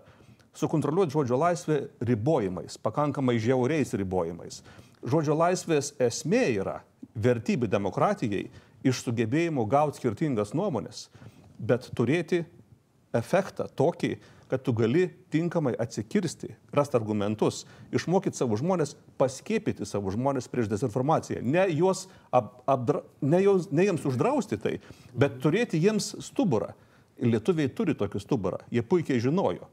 [0.58, 4.62] sukontroliuoti žodžio laisvę ribojimais, pakankamai žiauriais ribojimais.
[5.08, 6.82] Žodžio laisvės esmė yra
[7.16, 8.50] vertybė demokratijai
[8.84, 11.08] iš sugebėjimo gauti skirtingas nuomonės,
[11.62, 12.44] bet turėti
[13.15, 14.15] efektą tokį,
[14.52, 17.62] kad tu gali tinkamai atsikirsti, rasti argumentus,
[17.96, 21.39] išmokyti savo žmonės, paskėpyti savo žmonės prieš dezinformaciją.
[21.39, 24.74] Ne, juos ap, apdra, ne, jos, ne jiems uždrausti tai,
[25.15, 26.74] bet turėti jiems stuburą.
[27.22, 29.70] Lietuviai turi tokį stuburą, jie puikiai žinojo.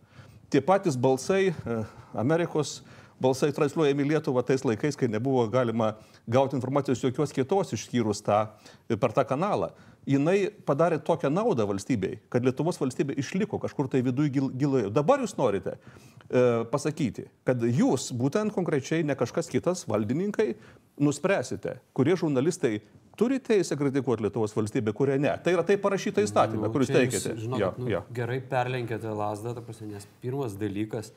[0.53, 1.81] Tie patys balsai, e,
[2.15, 2.79] Amerikos
[3.23, 5.95] balsai transliuojami į Lietuvą tais laikais, kai nebuvo galima
[6.31, 8.45] gauti informacijos jokios kitos išskyrus tą
[8.97, 9.73] per tą kanalą.
[10.09, 14.87] Jinai padarė tokią naudą valstybei, kad Lietuvos valstybė išliko kažkur tai viduje gil, gilai.
[14.95, 20.55] Dabar jūs norite e, pasakyti, kad jūs, būtent konkrečiai ne kažkas kitas, valdininkai,
[21.05, 22.79] nuspręsite, kurie žurnalistai
[23.19, 25.35] turi teisę kritikuoti Lietuvos valstybę, kurie ne.
[25.45, 27.35] Tai yra tai parašyta įstatymė, Nu, kuris teikėte.
[27.43, 28.03] Žinokit, Jo, nu, jo.
[28.15, 31.11] Gerai perlenkėte lasdą, ta prasme, nes pirmas dalykas,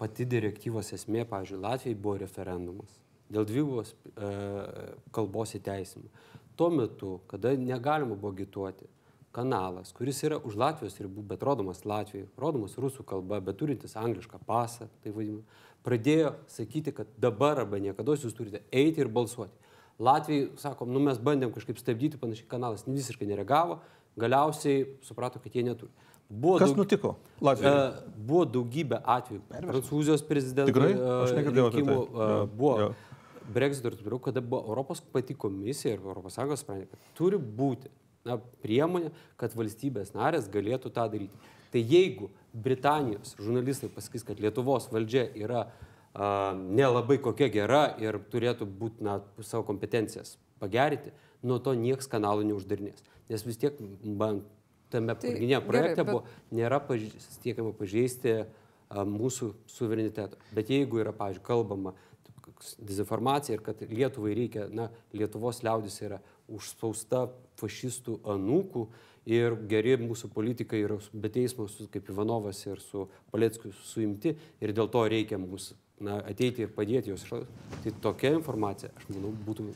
[0.00, 3.00] pati direktyvos esmė, pavyzdžiui, Latvijai buvo referendumas
[3.34, 4.30] dėl dvigubos e,
[5.14, 6.10] kalbos įteisimų.
[6.58, 8.86] Tuo metu, kada negalima buvo agituoti,
[9.34, 14.38] kanalas, kuris yra už Latvijos ribų, bet rodomas Latvijoje, rodomas rusų kalba, bet turintis anglišką
[14.46, 15.42] pasą, tai vadinama,
[15.84, 19.52] pradėjo sakyti, kad dabar arba niekada jūs turite eiti ir balsuoti.
[19.98, 23.80] Latvijai, sakom, nu mes bandėm kažkaip stabdyti, panašiai kanalas visiškai nereagavo,
[24.20, 25.90] galiausiai suprato, kad jie neturi.
[26.28, 27.90] Buvo Kas daug- nutiko Latvijoje?
[28.16, 29.40] Buvo daugybė atvejų.
[29.50, 30.92] Prancūzijos prezidento Tikrai?
[30.94, 31.94] e, Aš negirdėjau apie tai.
[31.94, 32.94] e, buvo jo.
[33.54, 37.36] Brexit ir taip toliau, kada buvo Europos pati komisija ir Europos Sąjungos sprendė, kad turi
[37.36, 37.90] būti
[38.24, 41.36] na, priemonė, kad valstybės narės galėtų tą daryti.
[41.70, 45.66] Tai jeigu Britanijos žurnalistai pasakys, kad Lietuvos valdžia yra
[46.14, 51.12] a, nelabai kokia gera ir turėtų būti na, savo kompetencijas pagerinti,
[51.44, 53.04] nuo to nieks kanalų neuždarinės.
[53.30, 54.42] Nes vis tiek ban-
[54.90, 60.36] tame Tai pagrindinėme gerai, projekte bet- buvo nėra paž- siekiama pažeisti a, mūsų suverenitetą.
[60.54, 61.94] Bet jeigu yra, pavyzdžiui, kalbama
[62.78, 66.20] dezinformacija ir kad Lietuvai reikia, na, Lietuvos liaudis yra
[66.52, 67.26] užspausta
[67.60, 68.84] fašistų anūkų
[69.32, 74.90] ir geri mūsų politikai yra be teismo, kaip Ivanovas ir su Paleckiu suimti ir dėl
[74.92, 77.82] to reikia mums na, ateiti ir padėti išlaikyti.
[77.84, 79.68] Tai tokia informacija, aš manau, būtų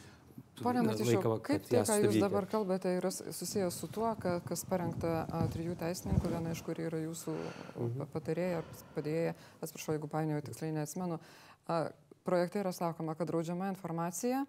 [0.62, 5.26] Pone laikoma, kaip tai, ką jūs dabar kalbate, yra susijęs su tuo, ka, kas parengta
[5.54, 7.34] trijų teisininkų, viena iš kurių yra jūsų
[7.76, 7.98] Mhm.
[7.98, 8.64] pa- patarėja, ar
[8.96, 11.20] padėjėja, atsiprašau, jeigu painioju, tiksliai neatsimenu.
[12.24, 14.44] Projekte yra sakoma, kad draudžiama informacija,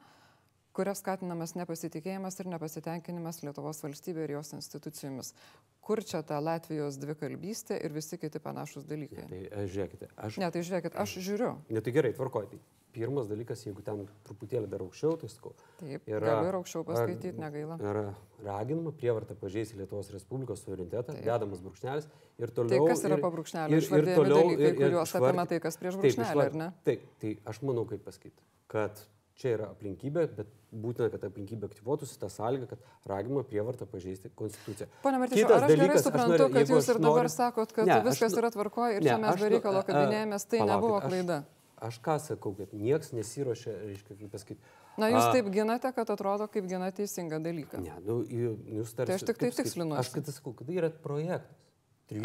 [0.76, 5.34] kuria skatinamas nepasitikėjimas ir nepasitenkinimas Lietuvos valstybė ir jos institucijomis.
[5.82, 9.26] Kur čia ta Latvijos dvikalbystė ir visi kiti panašus dalykai?
[9.32, 10.38] Tai e, žiūrėkite, aš...
[10.38, 11.56] Ne, tai žiūrėkit, aš žiūriu.
[11.74, 12.48] Ne, tai gerai, tvarkoj.
[12.90, 15.52] Tai pirmas dalykas, jeigu ten truputėlį dar aukščiau, tai sakau.
[15.80, 17.78] Taip, galiu ir aukščiau paskaityti, negaila.
[17.80, 21.24] Yra raginama prievarta pažeisti Lietuvos Respublikos suverenitetą, Taip.
[21.24, 22.08] dedamas brūkšnelis
[22.40, 22.88] ir Tai toliau.
[22.90, 23.70] kas yra ir- po brūkšnelio?
[23.70, 26.34] ir- ir Išvardėjami toliau- dalykai, ir- ir kuriuos išvard- apima tai, kas prieš Taip, brūkšnelį,
[26.34, 26.74] išvard- ar ne?
[26.84, 29.00] Taip, tai aš manau, kaip pasakyti, kad
[29.36, 34.88] čia yra aplinkybė, bet būtina, kad aplinkybė aktyvuotųsi tą sąlygą, kad raginama prievarta pažeisti konstituciją.
[35.04, 37.38] Pone Martyšiau, ar aš gerai dalykas, aš suprantu, noriu- kad jūs aš ir dabar noriu-
[37.38, 39.56] sakot, kad Ne, aš viskas nu- yra tvarkoje ir Ne, čia mes aš be nu-
[39.56, 41.38] reikalo kabinėjomės, tai palaukit, nebuvo aš- klaida.
[41.40, 41.59] Aš
[42.04, 44.60] ką sakau, kad niekas nesiuošia, reiškia, kaip pasakyti.
[44.98, 47.80] Na, jūs a- taip ginate, kad atrodo, kaip gina teisingą dalyką.
[47.82, 49.08] Ne, nu, į- jūs tarsi.
[49.08, 50.00] Tai aš tik tai tikslinuosi.
[50.00, 51.56] Aš kad sakau, kad tai yra projektas.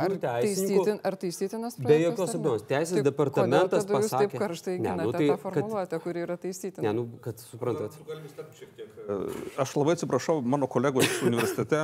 [0.00, 2.40] Ar, taisytin, ar taisytinas Be projektas, jokios ar ne?
[2.40, 2.62] abejonės.
[2.70, 5.98] Teisės Tai departamentas kodėl tada Jūs taip pasakė- karštai Ne, nu ginate tai, tą formuluotę,
[6.00, 6.82] kuri yra taisytina.
[6.88, 7.92] Ne, nu, kad suprantat.
[9.60, 11.82] Aš labai atsiprašau mano kolegos universitete,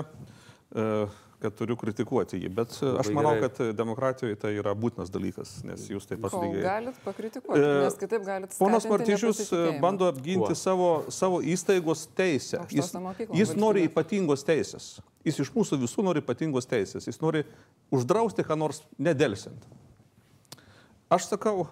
[0.74, 1.06] e,
[1.40, 3.48] kad turiu kritikuoti jį, bet e, aš Labai manau, gerai.
[3.48, 6.62] kad demokratijoje tai yra būtinas dalykas, nes jūs taip pat lygiai.
[6.66, 10.58] galit pakritikuoti, E, nes kitaip galit Ponas Martyšius e, bando apginti Kuo?
[10.58, 12.60] savo, savo įstaigos teisę.
[12.70, 12.92] Jis,
[13.32, 14.98] jis nori ypatingos teisės.
[15.24, 17.08] Jis iš mūsų visų nori ypatingos teisės.
[17.08, 17.42] Jis nori
[17.92, 19.64] uždrausti ką nors nedelsiant.
[21.10, 21.66] Aš sakau,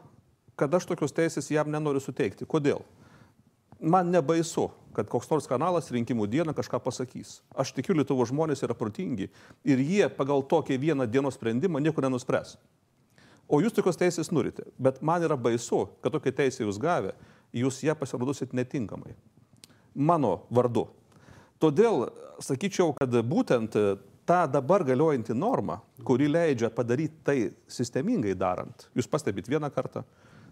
[0.59, 2.45] kad aš tokios teisės jam nenoriu suteikti.
[2.49, 2.81] Kodėl?
[3.81, 7.39] Man nebaisu, kad koks nors kanalas rinkimų dieną kažką pasakys.
[7.55, 9.29] Aš tikiu, Lietuvo žmonės yra protingi
[9.63, 12.57] ir jie pagal tokį vieną dienos sprendimą nieko nenuspręs.
[13.49, 14.67] O jūs tokios teisės norite.
[14.77, 17.15] Bet man yra baisu, kad tokią teisę jūs gavę,
[17.55, 19.15] jūs ją pasinaudosit netinkamai.
[19.95, 20.89] Mano vardu.
[21.63, 22.09] Todėl
[22.45, 23.79] sakyčiau, kad būtent
[24.29, 27.39] ta dabar galiojanti norma, kuri leidžia padaryti tai
[27.71, 30.05] sistemingai darant, jūs pastebit vieną kartą,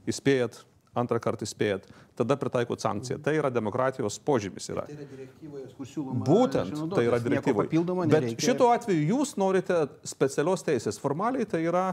[0.09, 0.63] įspėjat,
[0.99, 1.87] antrą kartą įspėjat,
[2.19, 3.21] tada pritaikot sankciją.
[3.23, 4.69] Tai yra demokratijos požymis.
[4.73, 4.87] Yra.
[4.89, 6.27] Tai yra direktyvoje, kur siūloma.
[6.27, 7.85] Būtent tai yra direktyvoje.
[8.13, 11.01] Bet šituo atveju jūs norite specialios teisės.
[11.03, 11.87] Formaliai tai yra,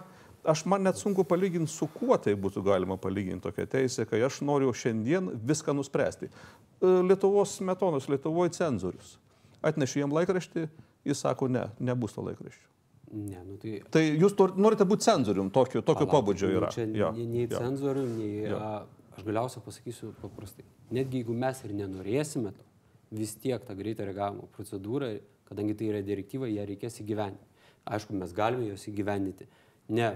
[0.48, 4.42] aš man net sunku palyginti, su kuo tai būtų galima palyginti tokia teisė, kai aš
[4.46, 6.30] noriu šiandien viską nuspręsti.
[6.30, 9.18] E, Lietuvos metonas, Lietuvoje cenzorius.
[9.64, 10.68] Atnešiu jam laikraštį,
[11.08, 12.73] jis sako, ne, nebus to laikraščio.
[13.14, 13.76] Ne, nu tai.
[13.94, 16.70] Tai jūs tor- norite būti cenzorium, tokio, tokio Palaukit, pobūdžio nu yra.
[16.74, 17.60] Čia Jo, nei, nei jo.
[17.62, 18.32] cenzorių, nei...
[18.50, 18.58] Jo.
[18.58, 18.72] A,
[19.14, 20.66] aš galiausiai pasakysiu paprastai.
[20.94, 22.66] Netgi jeigu mes ir nenorėsime to,
[23.14, 25.12] vis tiek tą greitą reagavimo procedūrą,
[25.46, 27.46] kadangi tai yra direktyva, ją reikės įgyvendinti.
[27.94, 29.46] Aišku, mes galime jos įgyvendinti.
[29.94, 30.16] Ne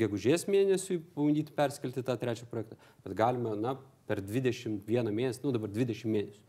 [0.00, 3.74] gegužės mėnesiui pabandyti perskelti tą trečią projektą, bet galime, na,
[4.08, 6.40] per 21 mėnesį, nu dabar 20 mėnesių.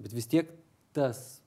[0.00, 0.48] Bet vis tiek
[0.96, 1.40] tas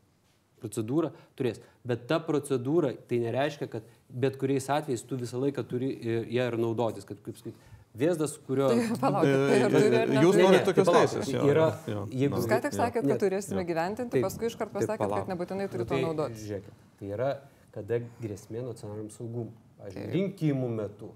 [0.62, 1.60] procedūra turės.
[1.88, 6.48] Bet ta procedūra tai nereiškia, kad bet kuriais atvejais tu visą laiką turi i- ją
[6.52, 7.06] ir naudotis.
[7.10, 7.56] Kad, kaip sakyti,
[8.00, 8.67] vėzdas, kurio...
[9.04, 11.26] Palaukit, tai ar turi ar E, Jūs norite tai tokios teisės.
[11.32, 12.38] tai jo, yra- jo, jeigu-.
[12.41, 15.24] Jūs ką tik sakėt, kad turėsime gyventinti, Taip, paskui iškart pasakėt, palauk.
[15.26, 16.43] kad nebūtinai Nu, turi to tai naudotis.
[16.45, 17.32] Žiūrėkit, tai yra,
[17.74, 19.56] kada grėsmė nacionaliniam saugumui.
[19.80, 21.10] Pavyzdžiui, rinkimų metu.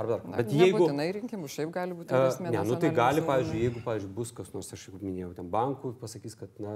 [0.00, 0.26] Arba dar.
[0.30, 0.78] Na, Bet jeigu...
[0.78, 2.50] Nebūtinai rinkimų, šiaip gali būti grėsmė.
[2.54, 5.90] Ne, nu tai gali, pavyzdžiui, jeigu, pavyzdžiui, bus kas nors, aš jau minėjau, ten bankų
[6.00, 6.74] pasakys, kad, na,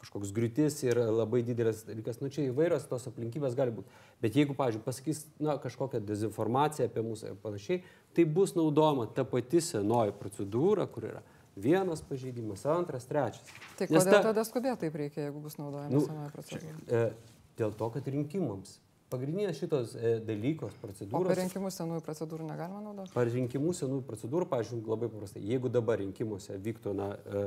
[0.00, 3.90] kažkoks griūtis ir labai didelis dalykas, nu čia įvairios tos aplinkybės gali būti.
[4.22, 7.82] Bet jeigu, pavyzdžiui, pasakys, na, kažkokią dezinformaciją apie mus ir panašiai,
[8.16, 11.22] tai bus naudojama ta pati senoji procedūra, kur yra
[11.58, 13.42] vienas pažeidimas, antras, trečias.
[13.78, 16.76] Tai kodėl ta- tada skubėti taip reikia, jeigu bus naudojama Nu, senoji procedūra?
[16.86, 18.78] E, dėl to, kad rinkimams.
[19.08, 21.32] Pagrindinės šitos e, dalykos, procedūros.
[21.38, 23.14] rinkimus senųjų procedūrų negalima naudoti?
[23.14, 25.40] Par rinkimų senų procedūrų, pažiūrėjau, labai paprastai.
[25.48, 27.46] Jeigu dabar rinkimuose vyktų, na, e,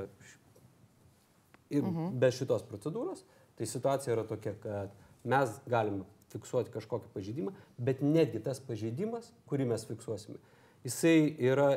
[1.71, 1.87] ir
[2.21, 3.23] be šitos procedūros,
[3.57, 4.93] tai situacija yra tokia, kad
[5.27, 10.39] mes galime fiksuoti kažkokį pažeidimą, bet netgi tas pažeidimas, kurį mes fiksuosime,
[10.85, 11.17] jisai
[11.51, 11.73] yra,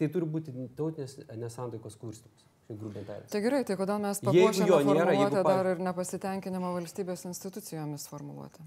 [0.00, 2.48] tai turi būti tautinės nesantaikos kurstimas.
[3.28, 8.64] Tai gerai, tai kodėl mes papuošėme jo nėra, formuluotę dar ir nepasitenkinimo valstybės institucijomis formuluotę?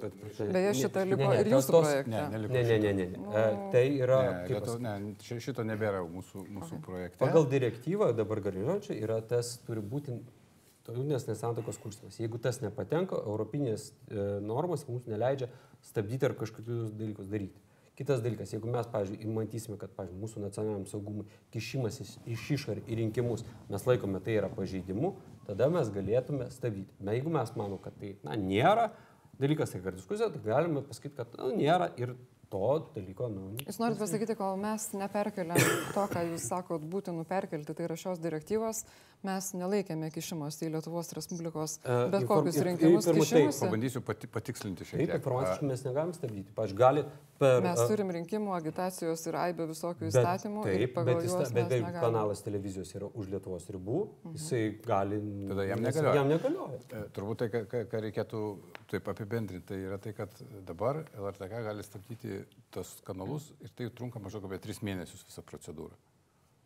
[0.00, 2.10] Tad- Beje, ne- šitą liko ne, ir jūsų tos- projekte.
[2.10, 2.22] Ne.
[2.28, 3.06] Ne, ne, ne, ne.
[3.06, 3.18] ne.
[3.34, 7.18] E, Tai yra, Ne, kaip Lietu, ne ši- šito nebėra mūsų, mūsų projekte.
[7.18, 10.18] Pagal direktyvą dabar galiojančią yra tas turi būti
[10.84, 12.18] tautinės nesantokos kursimas.
[12.20, 15.48] Jeigu tas nepatenka, europinės e, normos mums neleidžia
[15.82, 17.60] stabdyti ar kažkokius dalykus daryti.
[17.94, 22.82] Kitas dalykas, jeigu mes, pavyzdžiui, matysime, kad, pavyzdžiui, mūsų nacionaliniam saugumui kišimas iš- iš išorį
[22.90, 25.12] į rinkimus, mes laikome tai yra pažeidimu,
[25.46, 26.90] tada mes galėtume stabdyti.
[26.98, 28.90] Na, jeigu mes manom, kad tai, na, nėra
[29.40, 32.14] dalykas, tai yra diskusija, tai galime pasakyti, kad, na, nėra ir
[32.54, 32.62] to
[32.94, 33.48] dalyko, nu.
[33.66, 35.58] Jūs norite pasakyti, kol mes neperkeliam
[35.94, 38.84] to, ką jūs sakot, būtinų perkelti, tai yra šios direktyvos,
[39.24, 43.06] mes nelaikėme kišimos į Lietuvos Respublikos E, bet inform- kokius rinkimus.
[43.08, 43.62] ir- ir- taip, kišimąsi.
[43.64, 45.16] Pabandysiu pati, patikslinti šiek Taip, tiek.
[45.22, 46.52] informaciškai mes negalim stabdyti.
[46.54, 47.04] Pavyzdžiui, gali
[47.40, 47.62] per...
[47.64, 50.66] Mes a, turim rinkimų, agitacijos ir aibę visokių bet- įstatymų.
[50.68, 54.02] ir Taip, bet, jis, bet jeigu kanalas televizijos yra už Lietuvos ribų,
[54.36, 55.18] jisai gali...
[55.48, 56.14] Tada jam negalioja.
[56.20, 56.78] Jam negalioja.
[56.92, 58.44] E, Turbūt tai, ką- ką reikėtų
[58.92, 60.28] taip apibendrinti, tai yra tai, kad
[60.68, 62.43] dabar LRTK gali stabdyti
[62.74, 65.96] tos kanalus ir tai trunka maždaug apie 3 mėnesius visą procedūrą.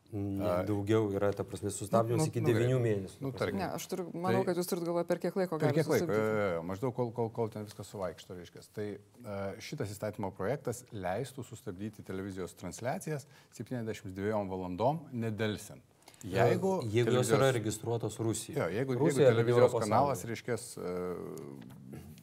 [0.08, 2.68] Ne, daugiau yra, ta prasme, sustabdymas Nu, iki nu, gerai.
[2.70, 3.18] 9 mėnesių.
[3.20, 3.38] Nu, prasme.
[3.42, 3.58] tarkim.
[3.60, 5.90] Ne, aš turiu, manau, Tai- kad jūs turite galvoje, per kiek laiko Per gali kiek
[5.92, 6.06] laiko?
[6.08, 8.62] Jo, jo, jo, Maždaug kol, kol, kol ten viskas suvaikšto, reiškia.
[8.72, 15.84] Tai e, šitas įstatymo projektas leistų sustabdyti televizijos transliacijas 72 valandom nedelsiant.
[16.24, 18.58] Jeigu, jeigu jos yra registruotos Rusijoje.
[18.58, 20.56] Jo, jeigu, Rusija jeigu yra televizijos kanalas, reiškia,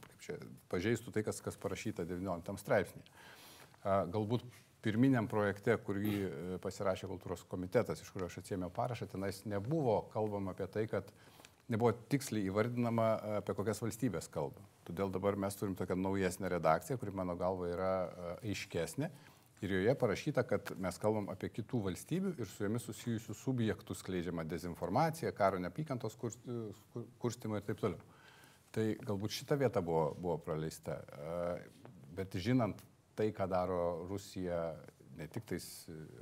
[0.09, 0.41] kaip čia,
[0.73, 3.05] pažeistų tai, kas, kas parašyta 19 straipsnė.
[3.85, 4.45] Galbūt
[4.85, 6.29] pirminiam projekte, kurį e,
[6.61, 11.09] pasirašė kultūros komitetas, iš kurio aš atsėmiau parašą, tenais nebuvo kalbama apie tai, kad
[11.73, 14.61] nebuvo tiksliai įvardinama, e, apie kokias valstybės kalba.
[14.85, 19.09] Todėl dabar mes turim tokią naujesnę redakciją, kuri mano galva yra e, aiškesnė.
[19.63, 24.43] Ir joje parašyta, kad mes kalbam apie kitų valstybių ir su jomis susijusių subjektų skleidžiamą
[24.51, 26.43] dezinformaciją, karo neapykantos kurst-
[26.93, 28.01] kur- kurstimą ir taip toliau.
[28.75, 30.99] Tai galbūt šita vieta buvo, buvo praleista.
[32.17, 32.83] Bet žinant
[33.15, 34.75] tai, ką daro Rusija
[35.17, 35.65] ne tik tais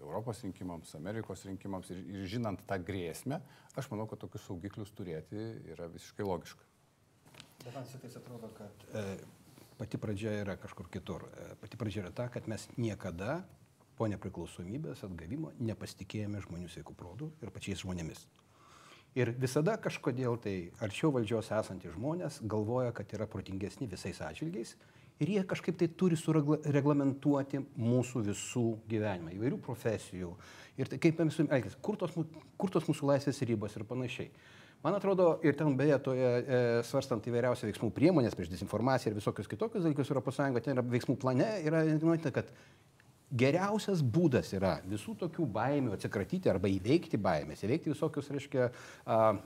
[0.01, 3.39] Europos rinkimams, Amerikos rinkimams ir, ir žinant tą grėsmę,
[3.79, 5.39] aš manau, kad tokius saugiklius turėti
[5.73, 6.69] yra visiškai logiška.
[7.63, 9.17] Bet man šitais atrodo, kad e,
[9.79, 11.25] pati pradžia yra kažkur kitur.
[11.31, 13.41] E, pati pradžia yra ta, kad mes niekada
[13.97, 18.25] po nepriklausomybės atgavimo nepasitikėjome žmonių sveikų protų ir pačiais žmonėmis.
[19.13, 24.73] Ir visada kažkodėl tai arčiau valdžios esantys žmonės galvoja, kad yra protingesni visais atžvilgiais
[25.23, 30.33] ir jie kažkaip tai turi sureglamentuoti mūsų visų gyvenimą, įvairių profesijų
[30.79, 32.15] ir tai, kaip mes elgtis, kur tos,
[32.59, 34.29] kur tos mūsų laisvės ribos ir panašiai.
[34.83, 39.47] Man atrodo, ir ten beje, toje e, svarstant įvairiausią veiksmų priemonės prieš dezinformaciją ir visokius
[39.47, 42.49] kitokius dalykus Europos Sąjungoje, ten yra veiksmų plane, yra numatyta, kad
[43.33, 48.67] geriausias būdas yra visų tokių baimių atsikratyti arba įveikti baimės, įveikti visokius, reiškia,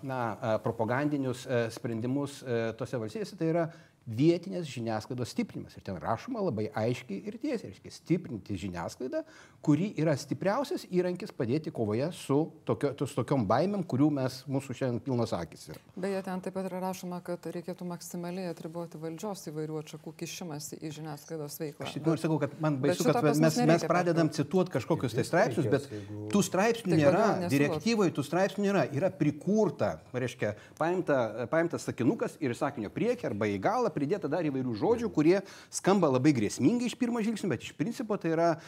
[0.10, 0.22] na,
[0.66, 3.68] propagandinius a, sprendimus a, tose valstybėse, tai yra
[4.08, 5.76] vietinės žiniasklaidos stiprinimas.
[5.78, 9.24] Ir ten rašoma labai aiškiai ir tiesiai, reiškia, stiprinti žiniasklaidą,
[9.66, 15.02] kuri yra stipriausias įrankis padėti kovoje su, tokio, su tokiom baimėm, kurių mes mūsų šiandien
[15.04, 15.82] pilnos akis yra.
[16.00, 20.94] Beje, ten taip pat yra rašoma, kad reikėtų maksimaliai atriboti valdžios įvairių atšakų kišimasi į
[21.02, 21.88] žiniasklaidos veiklą.
[21.90, 25.68] Aš tik noriu sakau, kad man baisu, kad mes, mes pradedam cituoti kažkokius tai straipsnius,
[25.74, 31.84] bet jeigu- tų straipsnių Tai nėra, direktyvoje tų straipsnių nėra, yra prikurta, reiškia, paimta, paimtas
[31.90, 35.42] sakinukas ir sakinio priekį arba į galą pridėta dar įvairių žodžių, kurie
[35.74, 38.60] skamba labai grėsmingai iš pirmo žvilgsnio, bet iš principo tai yra e,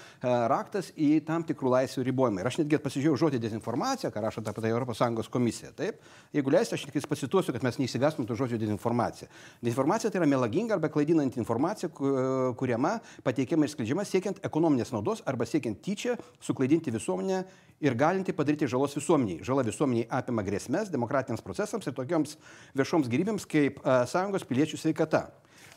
[0.51, 2.41] raktas į tam tikrų laisvių ribojimą.
[2.41, 5.71] Ir aš netgi pasižiūrėjau žodį dezinformacija, ką rašo ta pati ES komisija.
[5.77, 6.01] Taip,
[6.33, 9.29] jeigu leisite, aš tik pasituosiu, kad mes neįsigastum to žodžio dezinformacija.
[9.61, 15.21] Dezinformacija tai yra melaginga arba klaidinanti informacija, ku- kuriama, pateikiama ir skleidžiama siekiant ekonominės naudos
[15.29, 17.43] arba siekiant tyčia suklaidinti visuomenę
[17.83, 19.43] ir galinti padaryti žalos visuomeniai.
[19.45, 22.35] Žala visuomeniai apima grėsmės demokratiniams procesams ir tokioms
[22.77, 25.18] viešoms gyvybėms kaip a, sąjungos piliečių sveikata.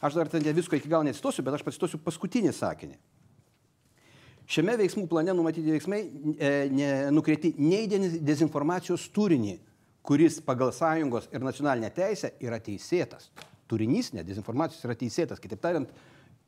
[0.03, 2.97] Aš dar ten visko iki galo necituosiu, bet aš pacituosiu paskutinį sakinį.
[4.53, 9.55] Šiame veiksmų plane numatyti veiksmai e, ne, nukreipti ne į deniz- dezinformacijos turinį,
[10.03, 13.31] kuris pagal sąjungos ir nacionalinę teisę yra teisėtas.
[13.71, 15.41] Turinys, ne dezinformacijos yra teisėtas.
[15.41, 15.93] Kitaip tariant,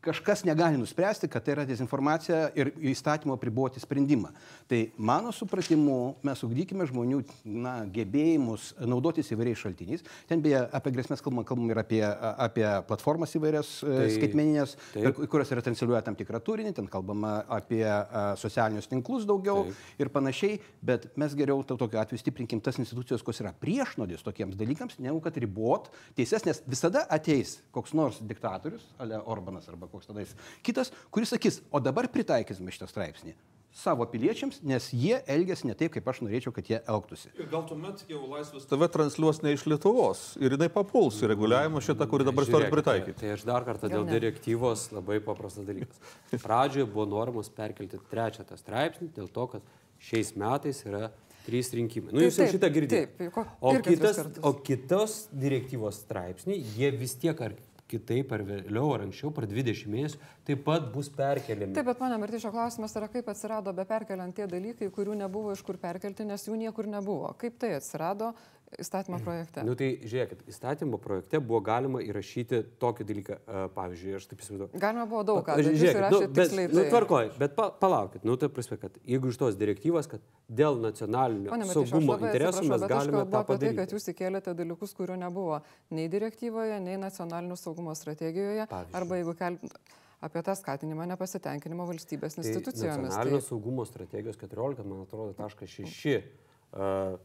[0.05, 4.31] kažkas negali nuspręsti, kad tai yra dezinformacija ir įstatymo priboti sprendimą.
[4.69, 10.05] Tai mano supratimu, mes ugdykime žmonių na, gebėjimus naudotis įvairiais šaltiniais.
[10.29, 15.23] Ten beje apie grėsmės kalbama, kalbam ir apie, apie platformas įvairias tai, Tai- skaitmeninės, taip.
[15.33, 19.83] kurios yra transliuoja tam tikrą turinį, ten kalbama apie a, socialinius tinklus daugiau Taip.
[20.05, 24.59] ir panašiai, bet mes geriau to, tokiu atveju stiprinkim tas institucijos, kurios yra priešnodis tokiems
[24.61, 25.88] dalykams, negu kad ribot
[26.19, 30.26] teises, nes visada ateis koks nors diktatorius, ale Orbanas arba koks tada
[30.66, 33.38] kitas, kuris sakys, o dabar pritaikysime šitą straipsnį
[33.74, 37.33] savo piliečiams, nes jie elgesi ne taip, kaip aš norėčiau, kad jie elgtųsi.
[37.35, 41.83] Ir gal tuomet jau Laisvės TV transliuos ne iš Lietuvos ir jinai papuls į reguliavimą
[41.83, 43.16] šitą, kurį dabar Žiūrėkite, pritaikyti.
[43.24, 45.98] Tai aš dar kartą dėl direktyvos labai paprastas dalykas.
[46.37, 49.74] Pradžioje buvo normas perkelti trečią tą straipsnį dėl to, kad
[50.07, 51.11] šiais metais yra
[51.44, 52.14] trys rinkimai.
[52.14, 53.46] Nu, Tai jūs jau šitą girdėjote.
[53.59, 57.59] O, kitas, o kitos direktyvos straipsniai, jie vis tiek ar
[57.94, 61.74] kitaip, ar vėliau, ar anksčiau, per 20 mėnesių, taip pat bus perkeliami.
[61.76, 65.64] Taip, bet mano Martyšio klausimas yra, kaip atsirado be perkeliant tie dalykai, kurių nebuvo iš
[65.66, 67.33] kur perkelti, nes jų niekur nebuvo.
[67.40, 68.35] Kaip tai atsirado
[68.81, 69.62] įstatymo projekte.
[69.66, 74.83] Nu tai žiūrėkit, įstatymo projekte buvo galima įrašyti tokį dalyką, uh, pavyzdžiui, aš taip įsivaizduoju.
[74.83, 76.92] Galima buvo daug ką, bet žiūrėkit, įrašėte bet, tiksliai nu, tai.
[76.94, 81.54] tvarkoj, bet pa, palaukit, nu tai prasme, kad jeigu iš tos direktyvos, kad dėl nacionalinio
[81.54, 83.81] aš saugumo interesų mes galime tą apie tai, padaryti.
[83.83, 85.60] kad jūs įkėlėte dalykus, kurių nebuvo
[85.94, 88.98] nei direktyvoje, nei nacionalinio saugumo strategijoje, Pavyzdžiui.
[89.00, 89.79] arba jeigu kelbint
[90.25, 93.10] apie tą skatinimą nepasitenkinimo valstybės Tai institucijomis.
[93.10, 97.18] nacionalinio saugumo strategijos 14, man atrodo, taškas 6 uh,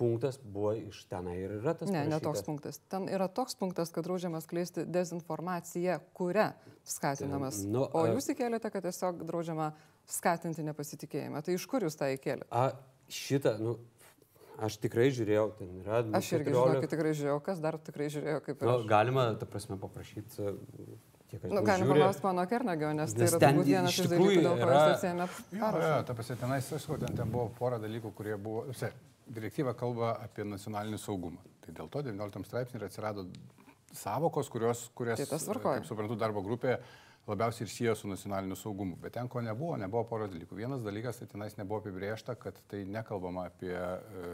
[0.00, 1.90] punktas buvo iš tenai ir yra tas.
[1.92, 2.24] Ne, ne parašytas.
[2.24, 2.80] toks punktas.
[2.88, 6.50] Ten yra toks punktas, kad draudžiama skleisti dezinformaciją, kuria
[6.88, 7.60] skatinamas.
[7.68, 9.70] Nu, O jūs įkėlėte, kad tiesiog draudžiama
[10.10, 11.44] skatinti nepasitikėjimą.
[11.44, 12.48] Tai iš kur jūs tą įkėlėte?
[12.50, 12.70] A,
[13.12, 13.76] šitą, nu,
[14.64, 16.00] aš tikrai žiūrėjau, ten yra.
[16.08, 18.78] nu, Aš irgi 14 žinau, kad tikrai žiūrėjau, kas dar tikrai žiūrėjo, kaip ir Nu,
[18.90, 20.50] galima, ta prasme, paprašyti,
[21.30, 21.92] kas Nu, galim žiūri.
[21.94, 24.78] paklausti mano Kernagio, nes tai Nes yra ten turbūt vienas iš dalykų, dėl ko yra-
[24.80, 25.26] jis atsėmė
[25.60, 28.88] jo, ta prasme, tenais, aš sakau, ten, ten buvo pora dalykų, kurie buvo, visi,
[29.30, 31.42] direktyva kalba apie nacionalinį saugumą.
[31.64, 33.26] Tai dėl to 19 straipsnė ir atsirado
[33.96, 35.26] savokos, kurios, kurias, Tai
[35.78, 36.78] kaip suprantu, darbo grupė
[37.30, 38.96] labiausiai ir siejo su nacionaliniu saugumu.
[39.00, 40.56] Bet ten ko nebuvo, nebuvo poros dalykų.
[40.58, 44.32] Vienas dalykas, tai tenais nebuvo apibriešta, kad tai nekalbama apie e,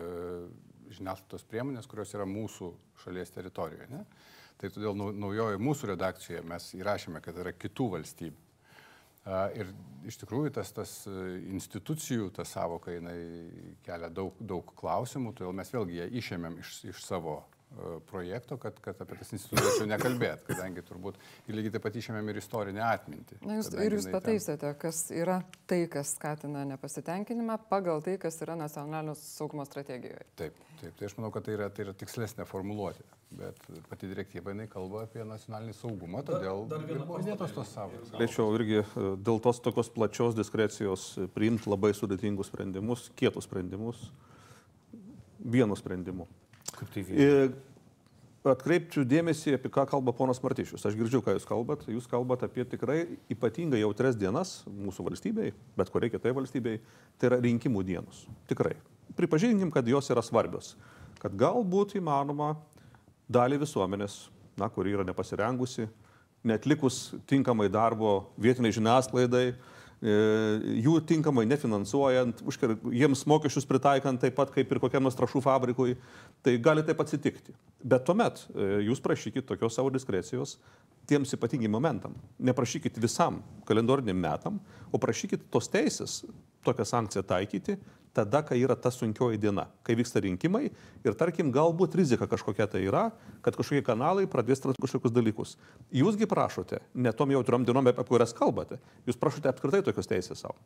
[0.97, 2.71] žiniasklaidos priemonės, kurios yra mūsų
[3.03, 3.89] šalies teritorijoje.
[3.93, 4.05] Ne?
[4.57, 8.46] Tai todėl nau- naujoje mūsų redakcijoje mes įrašėme, kad yra kitų valstybių.
[9.27, 9.73] Ir
[10.07, 11.15] iš tikrųjų tas, tas e,
[11.51, 13.17] institucijų, ta savoka, jinai
[13.87, 17.41] kelia daug, daug klausimų, todėl mes vėlgi ją išėmėm iš, iš savo
[18.11, 21.19] projekto, kad, kad apie tas institucijas jau nekalbėt, kadangi turbūt
[21.49, 23.39] ir lygiai taip pat išėmėm ir istorinę atmintį.
[23.45, 28.17] Na, jūs, ir jūs jinai ten- pataisėte, kas yra tai, kas skatina nepasitenkinimą pagal tai,
[28.23, 30.25] kas yra nacionalinio saugumo strategijoje.
[30.41, 33.05] Taip, taip, tai aš manau, kad tai yra, tai yra tikslesnė formuluotė,
[33.43, 33.61] bet
[33.91, 38.09] pati direktyva jinai kalba apie nacionalinį saugumą, todėl ir buvo įdėtos tos savos.
[38.15, 44.09] Galėčiau irgi e, dėl tos tokios plačios diskrecijos e, priimti labai sudėtingus sprendimus, kietus sprendimus,
[45.39, 46.27] vienu sprendimu.
[46.75, 47.55] Kaip tai veikia?
[48.47, 50.85] Atkreipčiau dėmesį, apie ką kalba ponas Martišius.
[50.87, 51.83] Aš girdžiu, ką jūs kalbat.
[51.91, 53.01] Jūs kalbat apie tikrai
[53.33, 56.79] ypatingai jautres dienas mūsų valstybei, bet kuriai kitai valstybei.
[57.19, 58.23] Tai yra rinkimų dienos.
[58.47, 58.77] Tikrai.
[59.19, 60.77] Pripažinkim, kad jos yra svarbios.
[61.19, 62.53] Kad galbūt įmanoma
[63.27, 64.29] dalį visuomenės,
[64.61, 65.89] na, kuri yra nepasirengusi,
[66.47, 69.57] netlikus tinkamai darbo vietiniai žiniasklaidai,
[70.05, 75.97] jų tinkamai nefinansuojant, užkir- jiems mokesčius pritaikant taip pat kaip ir kokiam nors trašų fabrikui,
[76.43, 77.55] tai gali taip atsitikti.
[77.83, 80.59] Bet tuomet e, jūs prašykit tokios savo diskrecijos
[81.09, 82.15] tiems ypatingai momentam.
[82.39, 84.61] Neprašykit visam kalendoriniam metam,
[84.93, 86.25] o prašykit tos teisės
[86.67, 87.79] tokią sankciją taikyti
[88.17, 90.65] tada, kai yra ta sunkioji diena, kai vyksta rinkimai
[91.07, 93.09] ir tarkim galbūt rizika kažkokia tai yra,
[93.45, 95.57] kad kažkokie kanalai pradės transliuoti kažkokius dalykus.
[95.95, 100.57] Jūsgi prašote, ne tom jautriom dienom, apie kurias kalbate, jūs prašote apskritai tokios teisės savo.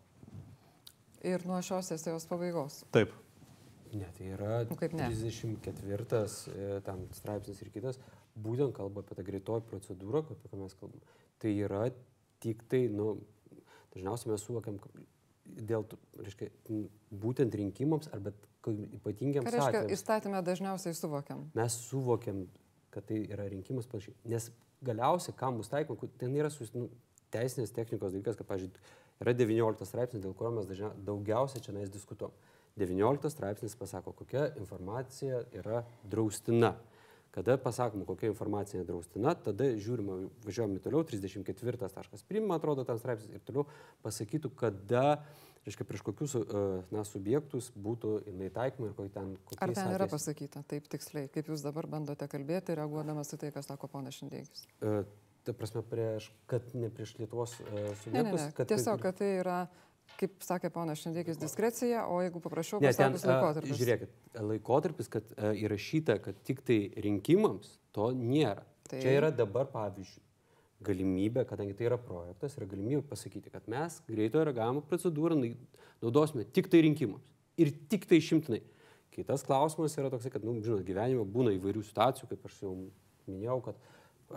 [1.26, 2.80] Ir nuo šios sesijos pabaigos.
[2.94, 3.12] Taip.
[3.92, 5.08] Ne, tai yra Nu, ne?
[5.10, 6.20] 34
[6.54, 7.98] e, ten straipsnis ir kitas,
[8.38, 11.18] būtent kalba apie tą greitoji procedūrą, apie ką mes kalbame.
[11.42, 11.88] Tai yra
[12.40, 13.16] tik tai, nu,
[13.94, 15.02] dažniausiai mes suvokiam kad
[15.56, 15.84] dėl,
[16.20, 16.50] reiškia,
[17.10, 18.32] būtent rinkimams arba
[18.68, 19.92] ypatingiams Ką reiškia, atvejams.
[19.96, 21.46] įstatymę dažniausiai suvokiam.
[21.56, 22.44] Mes suvokiam,
[22.94, 24.16] kad tai yra rinkimas panašiai.
[24.28, 24.50] Nes
[24.84, 26.88] galiausiai, kam bus taikoma, ten yra sus, nu,
[27.34, 31.92] teisinės technikos dalykas, kad, pažiūrėjau, yra 19 straipsnis, dėl kurio mes dažnia, daugiausiai čia mes
[31.92, 32.32] diskutuom.
[32.80, 36.74] 19 straipsnis pasako, kokia informacija yra draustina.
[37.30, 42.24] Kada pasakoma, kokia informacija draustina, tada žiūrima, važiuojame toliau, 34 taškas.
[42.26, 43.68] Primma, atrodo, ten straipsnis ir toliau
[44.02, 45.04] pasakytų, kada,
[45.62, 46.42] reiškia, prieš kokius e,
[46.90, 49.32] na, subjektus būtų jinai taikoma ir kokie ten...
[49.38, 50.16] Ar kokiais ten yra atvejais.
[50.16, 54.66] pasakyta taip tiksliai, kaip jūs dabar bandote kalbėti, reaguodamas į tai, kas sako ponas Šindėgis?
[54.82, 55.02] E,
[55.40, 58.52] Ta prasme, prieš, kad ne prieš Lietuvos e, Ne, ne, subjektus, ne.
[58.58, 58.68] kad...
[58.68, 59.60] Tiesiog, kad tai yra,
[60.18, 63.76] kaip sakė ponas Šindėgis, diskrecija, o jeigu paprašiau, e, laikotarpis.
[63.78, 64.16] žiūrėkit,
[64.48, 68.64] laikotarpis, kad e, įrašyta, kad tik tai rinkimams, to nėra.
[68.88, 70.22] Tai- Čia yra dabar, pavyzdžiui,
[70.86, 75.36] galimybė, kadangi tai yra projektas, yra galimybė pasakyti, kad mes greitojo reagavimo procedūrą
[76.00, 77.22] naudosime tik tai rinkimams.
[77.60, 78.62] Ir tik tai šimtinai.
[79.12, 82.72] Kitas klausimas yra toks, kad, nu, žinot, gyvenime būna įvairių situacijų, kaip aš jau
[83.28, 83.76] minėjau, kad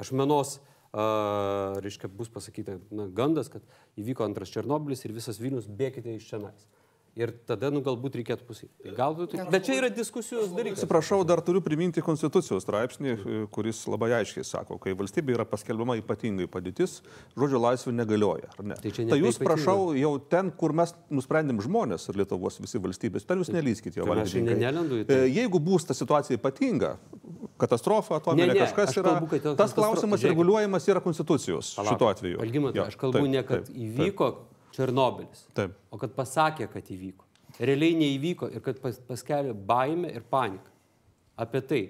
[0.01, 3.65] aš menos, uh, reiškia, bus pasakyta na, gandas, kad
[3.97, 6.67] įvyko antras Černobilis ir visas Vilnius bėkite iš čionais.
[7.15, 8.71] Ir tada, nu, galbūt reikėtų pusyti.
[8.81, 10.79] Tai galbūt, bet čia yra diskusijos dalykas.
[10.81, 13.11] Atsiprašau, dar turiu priminti konstitucijos straipsnį,
[13.53, 17.03] kuris labai aiškiai sako, kai valstybė yra paskelbiama ypatingai padėtis,
[17.37, 18.49] žodžio laisvė negalioja.
[18.57, 18.79] ar Ne?
[18.81, 19.45] Tai ne tai jūs, ypatingą.
[19.45, 24.05] prašau, jau ten, kur mes nusprendėm žmonės ir Lietuvos visi valstybės, ten jūs nelyskite jo
[24.09, 24.57] Tai valdininkai.
[24.57, 25.15] ne- tai.
[25.15, 26.95] E, Jeigu bus ta situacija ypatinga,
[27.61, 30.33] katastrofa, atominė Ne, ne, kažkas yra, kalbu, tas klausimas žiūrėkit.
[30.33, 32.41] reguliuojamas yra konstitucijos šituo atveju.
[32.41, 34.31] Algimantai, Jo, aš kalbu taip, ne, kad taip, įvyko
[34.73, 35.75] Černobilis, Taip.
[35.93, 37.25] o kad pasakė, kad įvyko.
[37.61, 40.69] Realiai neįvyko ir kad pas, paskelbė baimę ir paniką.
[41.37, 41.83] apie tai.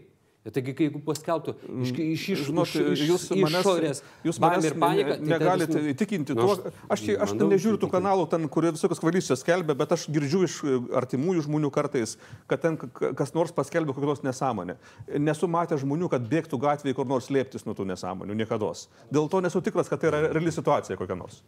[0.44, 1.54] Ir taigi, kai jeigu paskelbtų
[1.84, 5.72] iš, iš, iš, Žinot, iš, iš, jūs manęs, išorės jūs manęs ir paniką, ne- negalite
[5.78, 6.50] tai įtikinti tuo.
[6.58, 10.44] aš- Aš, aš manau, nežiūriu tų kanalų, ten, kurie visokios kvalystės skelbia, bet aš girdžiu
[10.44, 12.18] iš e, artimųjų žmonių kartais,
[12.52, 14.76] kad ten kas nors paskelbė kokios nesąmonę.
[15.16, 18.74] Nesu matęs žmonių, kad bėgtų gatvėje kur nors slėptis nuo tų nesąmonių, niekada.
[19.12, 21.40] Dėl to nesu tikras, kad tai yra reali situacija kokia nors.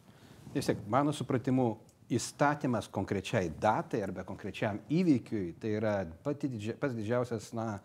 [0.56, 1.74] Vis tiek, mano supratimu,
[2.16, 7.82] įstatymas konkrečiai datai arba konkrečiam įvykiui tai yra didžia, pats didžiausias, na,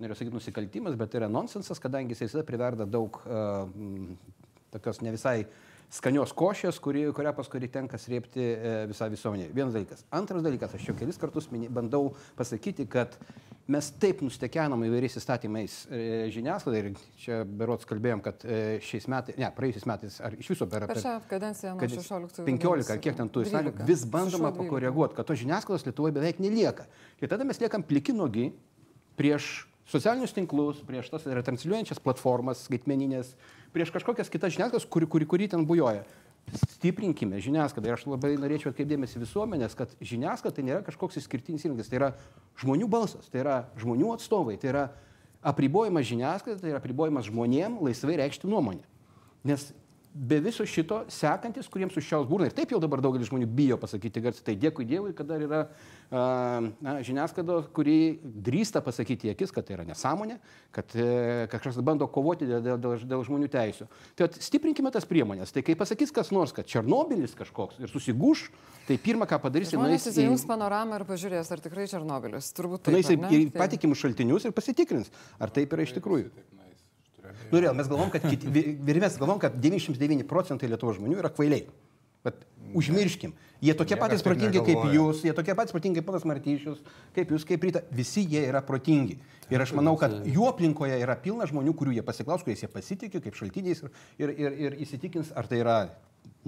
[0.00, 3.70] noriu sakyti, nusikaltimas, bet tai yra nonsensas, kadangi jis visada priverda daug uh,
[4.74, 5.44] tokios ne visai
[5.90, 9.48] skanios košės, kuri, kurią paskui tenka srėpti e, visą visuomenę.
[9.54, 10.04] Vienas dalykas.
[10.14, 13.16] Antras dalykas, aš jau kelis kartus bandau pasakyti, kad
[13.70, 16.00] mes taip nustekenam įvairiais įstatymais e,
[16.34, 20.68] žiniasklaidai ir čia berots kalbėjom, kad e, šiais metais, ne, praėjusiais metais, ar iš viso
[20.70, 20.86] per...
[20.90, 23.88] Per šią kadenciją kad 16 15 ar kiek ten tų įstatymų, 12.
[23.90, 24.62] vis bandoma Su šiuo 12.
[24.64, 26.88] pakoreguoti, kad to žiniasklaidos Lietuvoje beveik nelieka.
[27.22, 28.50] Ir tada mes liekam pliki nogi
[29.20, 29.50] prieš
[29.90, 33.34] socialinius tinklus, prieš tas retransliuojančias platformas skaitmeninės,
[33.74, 36.04] prieš kažkokias kitas žiniasklaidas, kuri, kuri, kuri ten bujoja.
[36.50, 41.90] Stiprinkime žiniasklaidą ir aš labai norėčiau atkreipdėmėsi visuomenės, kad žiniasklaida tai nėra kažkoks išskirtinis įrankis,
[41.90, 42.08] tai yra
[42.62, 44.84] žmonių balsas, tai yra žmonių atstovai, tai yra
[45.46, 48.82] apribojimas žiniasklaida, tai yra apribojimas žmonėm laisvai reikšti nuomonę.
[49.46, 49.70] Nes
[50.14, 54.22] be viso šito sekantis, kuriems užšiaus burną, ir taip jau dabar daugelis žmonių bijo pasakyti
[54.24, 55.60] garsiai, tai dėkui Dievui, kad dar yra
[56.10, 56.22] a,
[56.82, 60.40] na, žiniasklaida, kuri drįsta pasakyti į akis, kad tai yra nesąmonė,
[60.74, 61.06] kad e,
[61.52, 63.86] kažkas bando kovoti dėl, dėl, dėl, dėl žmonių teisų.
[64.18, 65.54] Tai vat stiprinkime tas priemonės.
[65.54, 68.48] Tai kai pasakys kas nors, kad Černobilis kažkoks ir susigūš,
[68.88, 72.50] tai pirmą ką padarys, Žmonės nueis įsijungs panoramą ir pažiūrės, ar tikrai Černobilis.
[72.58, 72.96] Turbūt taip.
[72.98, 73.30] nueis į, ar ne?
[73.36, 76.32] į Tai- patikimus šaltinius ir pasitikrins, ar taip yra iš tikrųjų.
[77.50, 78.50] Nu, real, mes galvom, kad, kiti,
[78.80, 81.66] mes galvom, kad 99 procentai Lietuvos žmonių yra kvailiai.
[82.24, 82.42] Bet
[82.76, 83.32] užmirškim.
[83.60, 86.78] Jie tokie Niekas patys protingi kaip jūs, jie tokie patys protingi kaip panas Martyšius,
[87.16, 87.82] kaip jūs, kaip Ryta.
[87.92, 89.18] Visi jie yra protingi.
[89.52, 93.20] Ir aš manau, kad jų aplinkoje yra pilna žmonių, kurių jie pasiklaus, kuriais jie pasitikė,
[93.24, 95.76] kaip šaltiniais ir, ir, ir, ir įsitikins, ar tai yra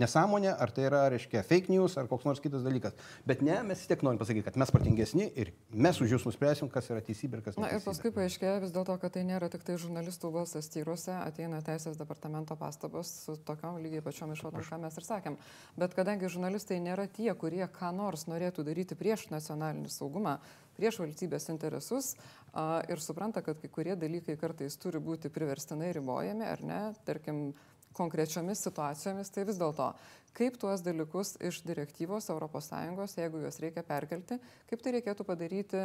[0.01, 2.97] nesąmonė, ar tai yra, reiškia, fake news, ar koks nors kitas dalykas.
[3.29, 6.89] Bet ne, mes tiek norim pasakyti, kad mes protingesni ir mes už jūs nuspręsim, kas
[6.93, 9.77] yra teisybė ir kas Na ir paskui paaiškėjo vis dėlto, kad tai nėra tik tai
[9.81, 15.09] žurnalistų balsas tyruose, ateina teisės departamento pastabos su tokiam lygiai pačiom išvadom, ką mes ir
[15.09, 15.39] sakėm.
[15.77, 20.39] Bet kadangi žurnalistai nėra tie, kurie ką nors norėtų daryti prieš nacionalinį saugumą,
[20.77, 22.15] prieš valstybės interesus
[22.53, 27.51] a, ir supranta, kad kai kurie dalykai kartais turi būti priverstinai ribojami, ar ne, tarkim,
[27.97, 29.91] konkrečiomis situacijomis, tai vis dėlto,
[30.37, 34.41] kaip tuos dalykus iš direktyvos ES, jeigu juos reikia perkelti,
[34.71, 35.85] kaip tai reikėtų padaryti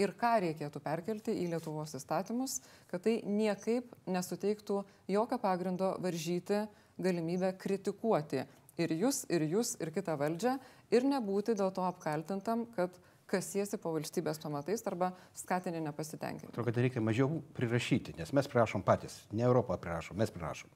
[0.00, 6.66] ir ką reikėtų perkelti į Lietuvos įstatymus, kad tai niekaip nesuteiktų jokio pagrindo varžyti
[7.00, 8.44] galimybę kritikuoti
[8.80, 10.56] ir jūs, ir jūs, ir kitą valdžią
[10.92, 12.96] ir nebūti dėl to apkaltintam, kad
[13.26, 16.52] kasiesi po valstybės pamatais arba skatini nepasitenkinimą.
[16.52, 20.70] Atrodo, kad reikia mažiau prirašyti, nes mes prirašom patys, ne Europą prirašom, mes prirašom.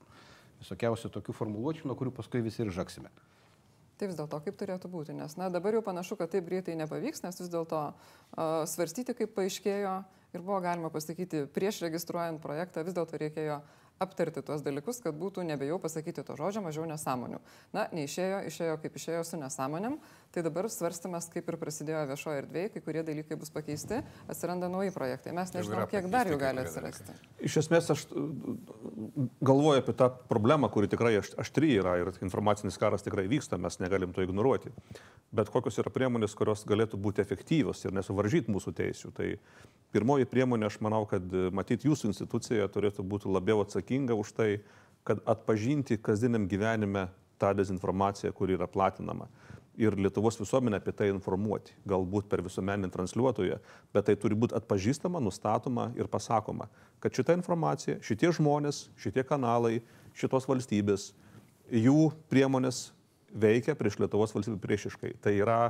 [0.60, 3.12] Visokiausių tokių formuluočių, nuo kurių paskui visi ir žaksime.
[4.00, 7.20] Tai vis dėlto kaip turėtų būti, nes na, dabar jau panašu, kad taip greitai nepavyks,
[7.20, 9.94] nes vis dėlto uh, svarstyti, kaip paaiškėjo
[10.32, 13.58] ir buvo galima pasakyti prieš registruojant projektą, vis dėlto reikėjo
[14.00, 17.36] aptarti tuos dalykus, kad būtų nebejau pasakyti to žodžio mažiau nesąmonių.
[17.76, 19.98] Na, neišėjo, išėjo kaip išėjo su nesąmonėm,
[20.32, 23.98] tai dabar svarstymas, kaip ir prasidėjo viešoje erdvėje, kai kurie dalykai bus pakeisti,
[24.32, 25.34] atsiranda nauji projektai.
[25.36, 27.18] Mes nežinom, kiek dar jų gali atsirasti.
[27.44, 28.06] Iš esmės aš
[29.44, 33.76] galvoju apie tą problemą, kuri tikrai aš- aštri yra ir informacinis karas tikrai vyksta, mes
[33.84, 34.72] negalim to ignoruoti.
[35.30, 39.12] Bet kokios yra priemonės, kurios galėtų būti efektyvios ir nesuvaržyti mūsų teisių.
[39.14, 39.28] Tai
[39.92, 41.22] pirmoji priemonė, aš manau, kad
[41.52, 44.60] matyti jūsų institucija turėtų būti labiau atsakinga už tai,
[45.04, 49.28] kad atpažinti kasdieniam gyvenime tą dezinformaciją, kuri yra platinama.
[49.80, 53.58] Ir Lietuvos visuomenę apie tai informuoti, galbūt per visuomeninį transliuotoją,
[53.94, 56.68] bet tai turi būti atpažįstama, nustatoma ir pasakoma,
[57.00, 59.80] kad šita informacija, šitie žmonės, šitie kanalai,
[60.12, 61.14] šitos valstybės,
[61.72, 62.90] jų priemonės
[63.32, 65.14] veikia prieš Lietuvos valstybę priešiškai.
[65.22, 65.60] Tai yra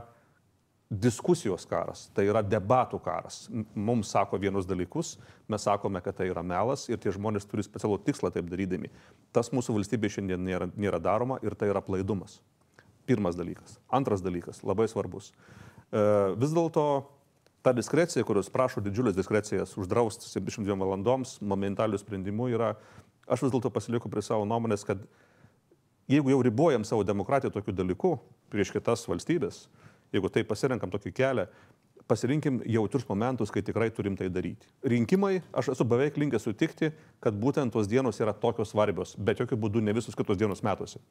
[0.91, 3.45] diskusijos karas, tai yra debatų karas.
[3.78, 5.14] Mums sako vienus dalykus,
[5.49, 8.91] mes sakome, kad tai yra melas ir tie žmonės turi specialų tikslą taip darydami.
[9.30, 12.41] Tas mūsų valstybė šiandien nėra, nėra daroma ir tai yra plaidumas.
[13.07, 13.78] Pirmas dalykas.
[13.86, 15.30] Antras dalykas, labai svarbus.
[15.30, 16.03] E,
[16.43, 16.84] vis dėlto
[17.62, 22.74] ta diskrecija, kurios prašo didžiulės diskrecijas uždrausti 72 valandoms momentalių sprendimų yra,
[23.30, 25.07] aš vis dėlto pasilieku prie savo nuomonės, kad
[26.11, 28.16] jeigu jau ribojam savo demokratiją tokiu dalyku
[28.51, 29.68] prieš kitas valstybės,
[30.14, 31.46] jeigu tai pasirenkam tokį kelią,
[32.11, 34.68] pasirinkim jautrius momentus, kai tikrai turim tai daryti.
[34.82, 36.90] Rinkimai, aš esu beveik linkęs sutikti,
[37.22, 41.02] kad būtent tos dienos yra tokios svarbios, bet jokių būdų ne visus kitos dienos metuose.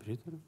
[0.00, 0.40] Pritariu.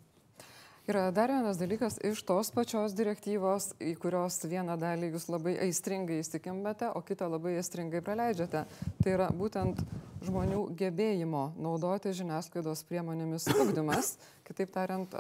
[0.89, 6.23] Yra dar vienas dalykas iš tos pačios direktyvos, į kurios vieną dalį jūs labai aistringai
[6.23, 8.63] įsikimbate, o kitą labai aistringai praleidžiate.
[9.03, 9.83] Tai yra būtent
[10.25, 14.15] žmonių gebėjimo naudoti žiniasklaidos priemonėmis ugdymas.
[14.49, 15.13] Kitaip tariant,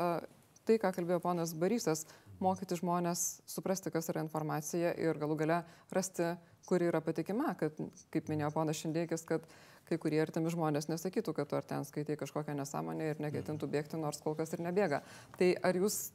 [0.69, 2.05] tai, ką kalbėjo ponas Barysas,
[2.45, 5.63] mokyti žmonės suprasti, kas yra informacija ir galų gale
[5.95, 6.35] rasti,
[6.69, 7.81] kuri yra patikima, kad,
[8.13, 9.47] kaip minėjo ponas Šindėkis, kad
[9.89, 13.97] kai kurie artimi žmonės nesakytų, kad tu ar ten skaitai kažkokią nesąmonę ir neketintų bėgti,
[14.01, 15.01] nors kol kas ir nebėga.
[15.41, 16.11] Tai ar jūs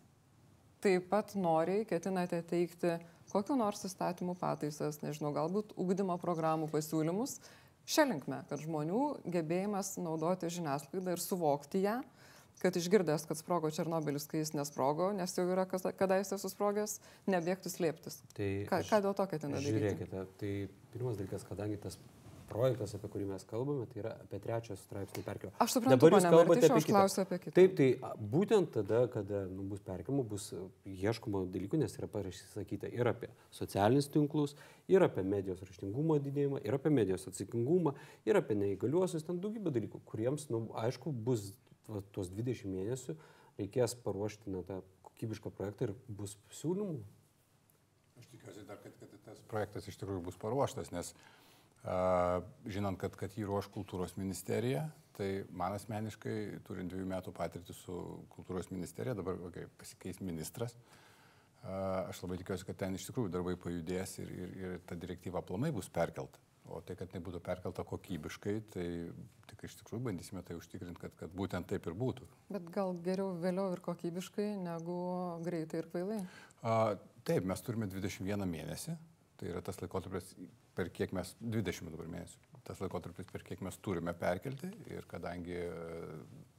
[0.83, 2.99] taip pat noriai ketinate teikti
[3.33, 7.39] kokiu nors įstatymų pataisas, nežinau, galbūt ugdymo programų pasiūlymus
[7.89, 11.97] šią linkmę, kad žmonių gebėjimas naudoti žiniasklaidą ir suvokti ją,
[12.61, 16.99] kad išgirdęs, kad sprogo Černobilis, kai jis nesprogo, nes jau yra kadaise susprogęs,
[17.31, 18.21] nebėgtų slėptis.
[18.37, 19.77] Tai ką, ką dėl to ketina daryti?
[19.77, 20.53] Žiūrėkite, tai
[20.93, 21.99] pirmas dalykas, kadangi tas
[22.53, 25.55] projektas, apie kurį mes kalbame, tai yra apie trečią straipsnį perkelimo.
[25.63, 27.53] Aš suprantu, Dabar jūs kalbate apie, klausiu apie kitą.
[27.57, 27.87] Taip, tai
[28.35, 30.49] būtent tada, kada nu, bus perkelimo, bus
[30.89, 34.55] ieškoma dalykų, nes yra parašyta ir apie socialinius tinklus,
[34.91, 37.95] ir apie medijos raštingumo didėjimą, ir apie medijos atsakingumą,
[38.29, 41.51] ir apie neįgaliuosius, ten daugybė dalykų, kuriems, nu, aišku, bus
[41.89, 43.17] va, tuos 20 mėnesių
[43.59, 46.97] reikės paruošti na, tą kokybišką projektą ir bus siūlymų.
[48.21, 51.23] Aš tikiuosi dar, kad, kad tas projektas iš tikrųjų bus paruoštas, nes uh,
[51.84, 57.97] žinant, kad, kad jį ruoš kultūros ministerija, tai man asmeniškai, turint dviejų metų patirtį su
[58.34, 60.77] kultūros ministerija, dabar okay, pasikeis ministras,
[61.63, 65.71] aš labai tikiuosi, kad ten iš tikrųjų darbai pajudės ir, ir, ir ta direktyva aplamai
[65.75, 66.41] bus perkelta.
[66.72, 68.86] O tai, kad nebūtų perkelta kokybiškai, tai
[69.49, 72.28] tik iš tikrųjų bandysime tai užtikrinti, kad, kad būtent taip ir būtų.
[72.55, 74.95] Bet gal geriau vėliau ir kokybiškai, negu
[75.43, 76.22] greitai ir kvailai?
[76.64, 76.78] A,
[77.28, 78.95] taip, mes turime 21 mėnesį
[79.43, 80.30] Tai yra tas laikotarpis,
[80.78, 85.57] per kiek mes, 20 dabar mėnesių, tas laikotarpis, per kiek mes turime perkelti ir kadangi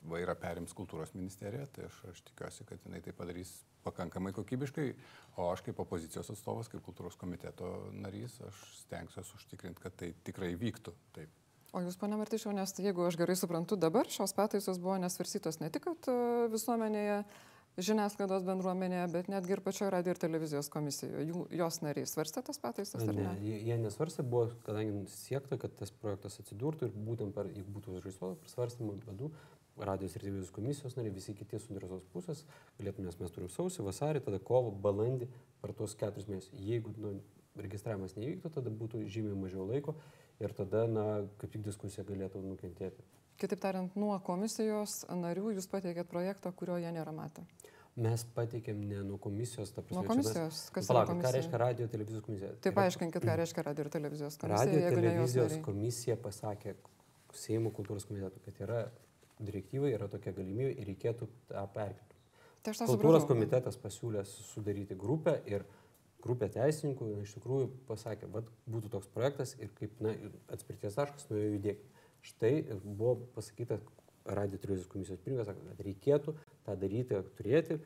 [0.09, 4.89] vairą perims kultūros ministerija, tai aš, aš tikiuosi, kad jinai tai padarys pakankamai kokybiškai,
[5.37, 10.53] o aš kaip opozicijos atstovas, kaip kultūros komiteto narys, aš stengsiuosi užtikrinti, kad tai tikrai
[10.61, 10.95] vyktų.
[11.17, 11.41] Taip.
[11.75, 15.73] O jūs, pane Martišiau, nes jeigu aš gerai suprantu, dabar šios pataisos buvo nesvarsytos ne
[15.75, 16.15] tik e,
[16.53, 17.25] visuomenėje,
[17.83, 21.25] žiniasklaidos bendruomenėje, bet netgi ir pačioje radio ir televizijos komisijoje.
[21.31, 23.25] Jų, jos nariai svarstė tas pataisas ar ne?
[23.25, 23.33] ne?
[23.43, 27.97] Jie, jie nesvarstė, buvo, kadangi siekta, kad tas projektas atsidurtų ir būtent per, jeigu būtų
[27.97, 29.33] užregistruota per svarstymą bedų,
[29.79, 32.45] radijos ir televizijos komisijos nariai, visi kiti suinteresuotos pusės,
[32.79, 35.29] galėtume, nes mes turim sausį, vasarį, tada kovo, balandį
[35.63, 36.55] per tuos keturis mėnesius.
[36.63, 37.17] Jeigu nu,
[37.59, 39.97] registravimas nevyktų, tada būtų žymiai mažiau laiko
[40.43, 41.05] ir tada, na,
[41.41, 43.05] kaip tik diskusija galėtų nukentėti.
[43.41, 47.43] Kitaip tariant, nuo komisijos narių jūs pateikėt projektą, kurio jie nėra matę.
[47.95, 50.01] Mes pateikėm ne nuo komisijos, ta prasme.
[50.01, 50.71] Nuo komisijos, mes...
[50.75, 51.31] kas Palauk, komisija?
[51.31, 52.51] ką reiškia radio televizijos komisija?
[52.63, 54.81] Taip, paaiškinkit, ką reiškia radio ir televizijos komisija.
[54.81, 56.75] Radio televizijos komisija pasakė
[57.35, 58.81] Seimo kultūros komitetų, kad yra
[59.43, 62.21] direktyvai, yra tokia galimybė ir reikėtų tą perkelti.
[62.65, 65.67] Tai kultūros komitetas pasiūlė sudaryti grupę ir
[66.25, 70.15] grupė teisininkų iš tikrųjų pasakė, kad būtų toks projektas ir kaip na,
[70.55, 71.91] atspirties taškas nuo jo judėti.
[72.25, 72.55] Štai
[72.85, 73.77] buvo pasakyta
[74.25, 76.33] radio televizijos komisijos pirmininkas, kad reikėtų
[76.65, 77.77] tą daryti, turėti,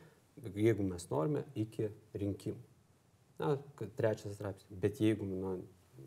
[0.55, 2.61] jeigu mes norime, iki rinkimų.
[3.43, 3.57] Na,
[3.99, 4.79] trečias straipsnis.
[4.83, 5.57] Bet jeigu na,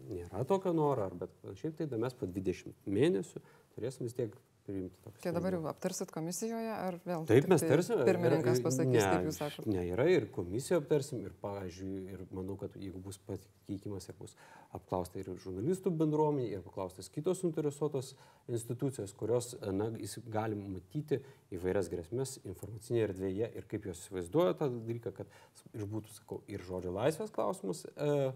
[0.08, 3.44] nėra tokio noro, ar bet šiaip tai mes po 20 mėnesių
[3.76, 4.36] turėsim vis tiek
[4.72, 5.12] priimti.
[5.24, 7.26] Tai dabar jau aptarsit komisijoje ar vėl?
[7.30, 8.06] Taip, mes tarsime.
[8.08, 9.72] Pirmininkas pasakys, ne, kaip jūs sakote.
[9.72, 14.36] Ne, yra ir komisiją aptarsim, ir, pavyzdžiui, ir manau, kad jeigu bus pateikimas ir bus
[14.78, 18.14] apklausta ir žurnalistų bendruomenė, ir paklaustas kitos suinteresuotos
[18.52, 19.92] institucijos, kurios, na,
[20.32, 21.22] gali matyti
[21.54, 25.38] įvairias grėsmės informacinėje erdvėje ir kaip jos įsivaizduoja tą dalyką, kad
[25.76, 27.86] išbūtų, sakau, ir žodžio laisvės klausimus.
[27.96, 28.32] E,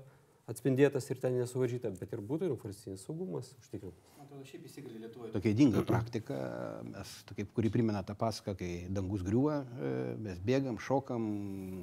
[0.51, 5.51] atspindėtas ir ten nesuvaržyta, bet ir būtų ir informacinis saugumas užtikrintas šiaip įsigali Lietuvoje tokia
[5.51, 6.35] įdinga praktika,
[6.87, 9.91] mes, kaip, kuri primena tą paską, kai dangus griūva, e,
[10.25, 11.25] mes bėgam, šokam,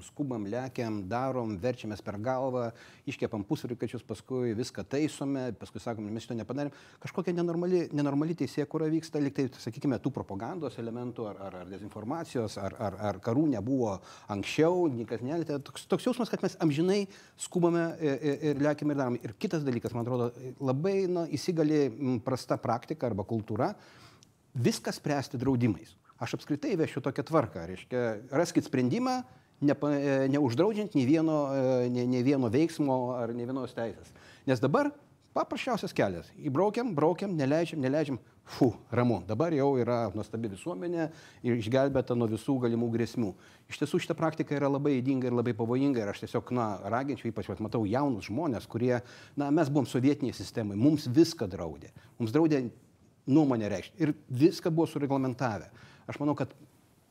[0.06, 2.70] skubam, lekiam, darom, verčiamės per galvą,
[3.08, 6.72] iškepam pusrikačius, paskui viską taisome, paskui sakom, mes to nepadarėm.
[7.02, 12.58] Kažkokia nenormali, nenormali teisė, kur vyksta, liktai, sakykime, tų propagandos elementų ar, ar, ar dezinformacijos,
[12.62, 13.96] ar, ar, ar karų nebuvo
[14.32, 15.60] anksčiau, niekas nelėtė.
[15.66, 17.00] Toks, toks jausmas, kad mes amžinai
[17.40, 19.20] skubame ir, ir, ir lekiam ir darom.
[19.22, 20.30] Ir kitas dalykas, man atrodo,
[20.62, 21.84] labai nu, įsigali
[22.24, 23.74] pras įprasta praktika arba kultūra
[24.54, 25.94] viską spręsti draudimais.
[26.20, 27.66] Aš apskritai vešiu tokią tvarką.
[27.66, 29.22] Reiškia, raskit sprendimą,
[29.60, 31.50] nepa, e, neuždraudžiant nei vieno,
[31.90, 34.12] nei, nei vieno veiksmo ar nei vienos teisės.
[34.46, 34.92] Nes dabar
[35.36, 36.28] paprasčiausias kelias.
[36.38, 38.20] Įbraukiam, braukiam, neleidžiam, neleidžiam.
[38.52, 39.20] Fu, ramu.
[39.26, 41.04] Dabar jau yra nuostabi visuomenė
[41.46, 43.30] ir išgelbėta nuo visų galimų grėsmių.
[43.70, 47.30] Iš tiesų šita praktika yra labai įdinga ir labai pavojinga ir aš tiesiog, na, raginčiau,
[47.30, 48.96] ypač vat, matau jaunus žmonės, kurie,
[49.38, 51.92] na, mes buvom sovietiniai sistemai, mums viską draudė.
[52.18, 52.64] Mums draudė
[53.30, 55.70] nuomonę reikšti ir viską buvo sureglamentavę.
[56.10, 56.50] Aš manau, kad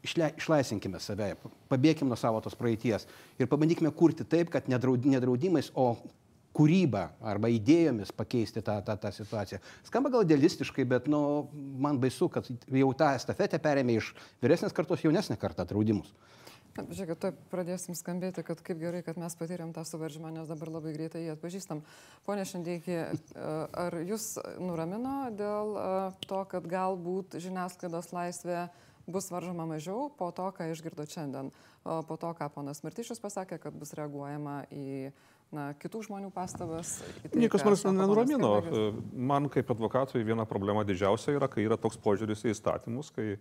[0.03, 1.33] išle, išlaisinkime save,
[1.71, 3.07] pabėgime nuo savo tos praeities
[3.39, 5.95] ir pabandykime kurti taip, kad nedraudimais, o
[6.55, 9.61] kūryba arba idėjomis pakeisti tą, tą, tą situaciją.
[9.87, 11.21] Skamba gal idealistiškai, bet nu,
[11.53, 14.11] man baisu, kad jau tą estafetę perėmė iš
[14.43, 16.11] vyresnės kartos jaunesnė karta draudimus.
[16.71, 20.93] Žiūrėkit, taip pradėsim skambėti, kad kaip gerai, kad mes patyrėm tą suvaržymą, nes dabar labai
[20.95, 21.81] greitai jį atpažįstam.
[22.23, 22.95] Pone Šandėkį,
[23.35, 25.75] ar jūs nuramino dėl
[26.23, 28.69] to, kad galbūt žiniasklaidos laisvė
[29.11, 31.51] bus varžoma mažiau po to, ką išgirdo šiandien,
[31.83, 35.11] po to, ką ponas Martyšius pasakė, kad bus reaguojama į
[35.55, 36.97] na, kitų žmonių pastabas.
[37.23, 38.53] Tai, Niekas manęs nenuramino.
[39.11, 43.35] Man kaip advokatui viena problema didžiausia yra, kai yra toks požiūris į įstatymus, kai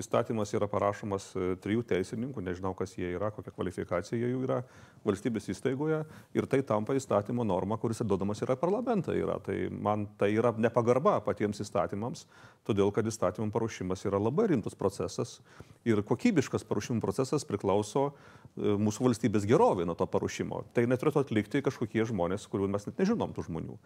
[0.00, 4.60] įstatymas yra parašomas e, trijų teisininkų, nežinau, kas jie yra, kokia kvalifikacija jų yra
[5.06, 6.00] valstybės įstaigoje
[6.34, 9.14] ir tai tampa įstatymo norma, kuris duodamas yra parlamentą.
[9.14, 9.38] Yra.
[9.44, 12.26] Tai man tai yra nepagarba patiems įstatymams,
[12.66, 15.38] todėl kad įstatymų paruošimas yra labai rimtas procesas
[15.86, 18.14] ir kokybiškas paruošimų procesas priklauso e,
[18.54, 20.62] mūsų valstybės gerovė nuo to paruošimo.
[20.74, 23.78] Tai neturėtų atlikti kažkokie žmonės, kurių mes net nežinom tų žmonių,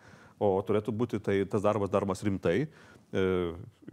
[0.45, 2.67] o turėtų būti tai, tas darbas daromas rimtai.
[2.69, 3.23] E,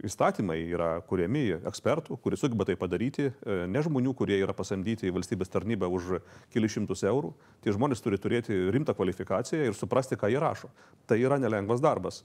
[0.04, 5.14] įstatymai yra kuriami ekspertų kurie sugeba tai padaryti, e, ne žmonių, kurie yra pasamdyti į
[5.16, 6.18] valstybės tarnybą už
[6.52, 7.32] kelius šimtus eurų.
[7.64, 10.68] Tie žmonės turi turėti rimtą kvalifikaciją ir suprasti, ką jie rašo.
[11.08, 12.20] Tai yra nelengvas darbas.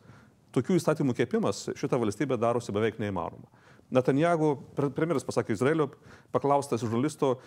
[0.51, 3.47] Tokių įstatymų kėpimas šitą valstybę darosi beveik neįmanoma.
[3.91, 4.53] Netanjahu,
[4.95, 5.89] premjeras pasakė Izraelio,
[6.31, 7.37] paklaustas žurnalisto,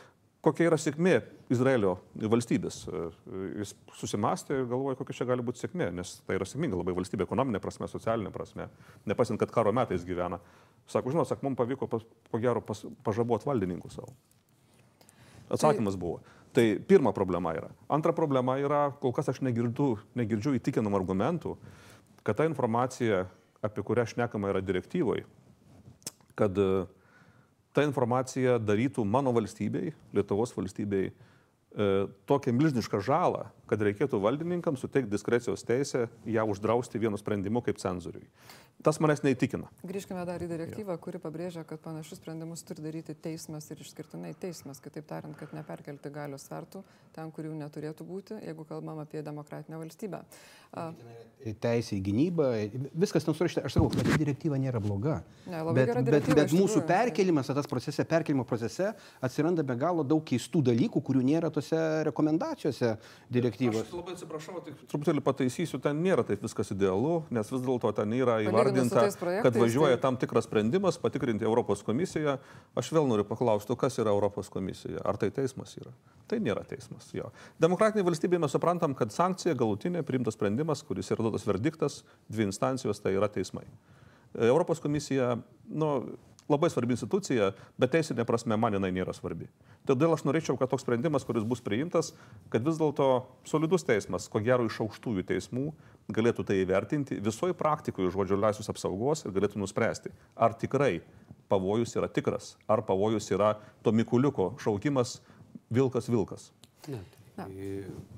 [0.45, 1.17] kokia yra sėkmė
[1.53, 1.97] Izraelio
[2.31, 2.83] valstybės.
[3.61, 7.27] Jis susimastė ir galvoja, kokia čia gali būti sėkmė, nes tai yra sėkminga labai valstybė
[7.27, 8.69] ekonominė prasme, socialinė prasme,
[9.09, 10.41] nepasint, kad karo metais gyvena.
[10.91, 14.13] Sako, žinot, sak, mums pavyko pas, po gero pas, pažaboti valdininkų savo.
[15.49, 16.01] Atsakymas tai...
[16.01, 16.21] buvo.
[16.55, 17.71] Tai pirma problema yra.
[17.91, 21.57] Antra problema yra, kol kas aš negirdžiu, negirdžiu įtikinamų argumentų,
[22.25, 23.25] kad ta informacija,
[23.65, 25.25] apie kurią šnekama yra direktyvoj,
[26.39, 26.85] kad uh,
[27.75, 31.89] ta informacija darytų mano valstybei, Lietuvos valstybei, e,
[32.31, 38.27] tokią milžinišką žalą, kad reikėtų valdininkams suteikti diskrecijos teisę ją uždrausti vienu sprendimu kaip cenzoriui.
[38.85, 39.71] Tas manęs neįtikina.
[39.87, 44.83] Grįžkime dar į direktyvą, kuri pabrėžia, kad panašius sprendimus turi daryti teismas ir išskirtinai teismas,
[44.85, 46.83] kitaip tariant, kad neperkelti galios svertų
[47.15, 50.25] ten, kur jų neturėtų būti, jeigu kalbam apie demokratinę valstybę.
[51.63, 52.49] Teisė į gynybą,
[52.99, 53.63] viskas ten surašyta.
[53.69, 55.21] Aš sakau, kad direktyva nėra bloga.
[55.47, 58.91] Ne, bet, bet, bet mūsų perkelimas, tas procese, perkelimo procese
[59.25, 61.79] atsiranda be galo daug keistų dalykų, kurių nėra tose
[62.11, 62.97] rekomendacijose
[63.31, 63.54] direktyvos.
[63.55, 68.13] Aš labai atsiprašau, tik truputėlį pataisysiu, ten nėra taip viskas idealu, nes vis dėlto ten
[68.17, 69.07] yra įvardinta
[69.45, 70.03] kad važiuoja tai...
[70.03, 72.37] tam tikras sprendimas patikrinti Europos komisiją.
[72.79, 75.03] Aš vėl noriu paklausti, kas yra Europos komisija?
[75.07, 75.95] Ar tai teismas yra?
[76.31, 77.11] Tai nėra teismas.
[77.15, 77.31] Jo.
[77.63, 82.03] Demokratinėje valstybėje mes suprantam, kad sankcija galutinė priimtas sprendimas, kuris yra duotas verdiktas,
[82.33, 83.67] dvi instancijos tai yra teismai.
[84.35, 85.37] Europos komisija,
[85.71, 85.91] nu,
[86.49, 89.49] labai svarbi institucija, bet teisinė prasme man jinai nėra svarbi.
[89.89, 92.13] Todėl aš norėčiau, kad toks sprendimas, kuris bus priimtas,
[92.53, 93.09] kad vis dėlto
[93.49, 95.67] solidus teismas, ko gero iš aukštųjų teismų,
[96.15, 100.99] galėtų tai įvertinti visoje praktikoje žodžio laisvės apsaugos ir galėtų nuspręsti, ar tikrai
[101.49, 105.21] pavojus yra tikras, ar pavojus yra to Mikuliuko šaukimas
[105.73, 106.51] Vilkas Vilkas.
[106.93, 107.01] Ne,
[107.37, 107.49] tai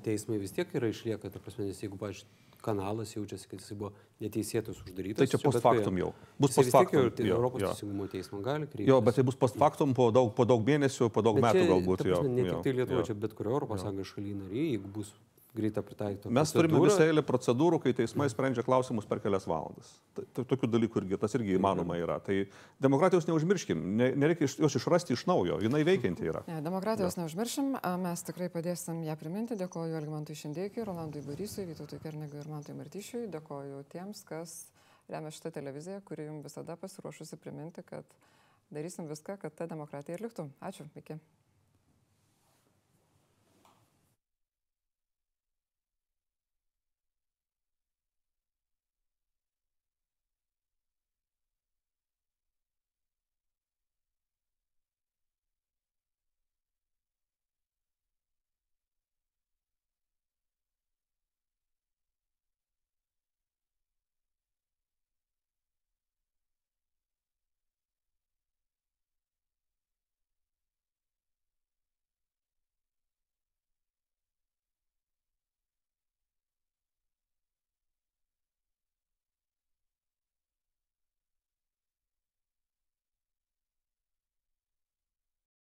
[0.03, 3.91] teismai vis tiek yra išlieka, ta prasme, nes jeigu, pažiūrėjau, kanalas jaučiasi, kad jis buvo
[4.23, 5.21] neteisėtas uždarytas.
[5.21, 6.11] Tai čia post factum jau.
[6.41, 7.09] Bus post factum.
[7.13, 8.89] Tai Europos teisingumo teismo gali kreiptis.
[8.89, 11.63] Jo, bet tai bus post factum po daug, po daug mėnesių, po daug bet metų
[11.63, 12.03] čia, galbūt.
[12.03, 15.13] Prasme, jo, ne tik tai Lietuva, čia bet kurio Europos Sąjungos šalyje nariai, jeigu bus
[15.57, 16.31] greitą pritaikytą.
[16.33, 19.89] Mes turime visą eilę procedūrų, kai teismai sprendžia klausimus per kelias valandas.
[20.37, 22.19] Tokių dalykų irgi, tas irgi įmanoma yra.
[22.23, 22.37] Tai
[22.83, 26.43] demokratijos neužmirškim, nereikia jos išrasti iš naujo, jinai veikianti yra.
[26.49, 27.23] Ne, demokratijos ja.
[27.23, 29.57] neužmiršim, mes tikrai padėsim ją priminti.
[29.59, 33.25] Dėkoju Algimantui Šindėkiui, Rolandui Barysui, Vytautui Kernegui ir Mantui Martyšiui.
[33.33, 34.59] Dėkoju tiems, kas
[35.11, 38.05] remia šitą televiziją, kuri jums visada pasiruošusi priminti, kad
[38.73, 40.49] darysim viską, kad ta demokratija ir liktų.
[40.61, 41.19] Ačiū, iki.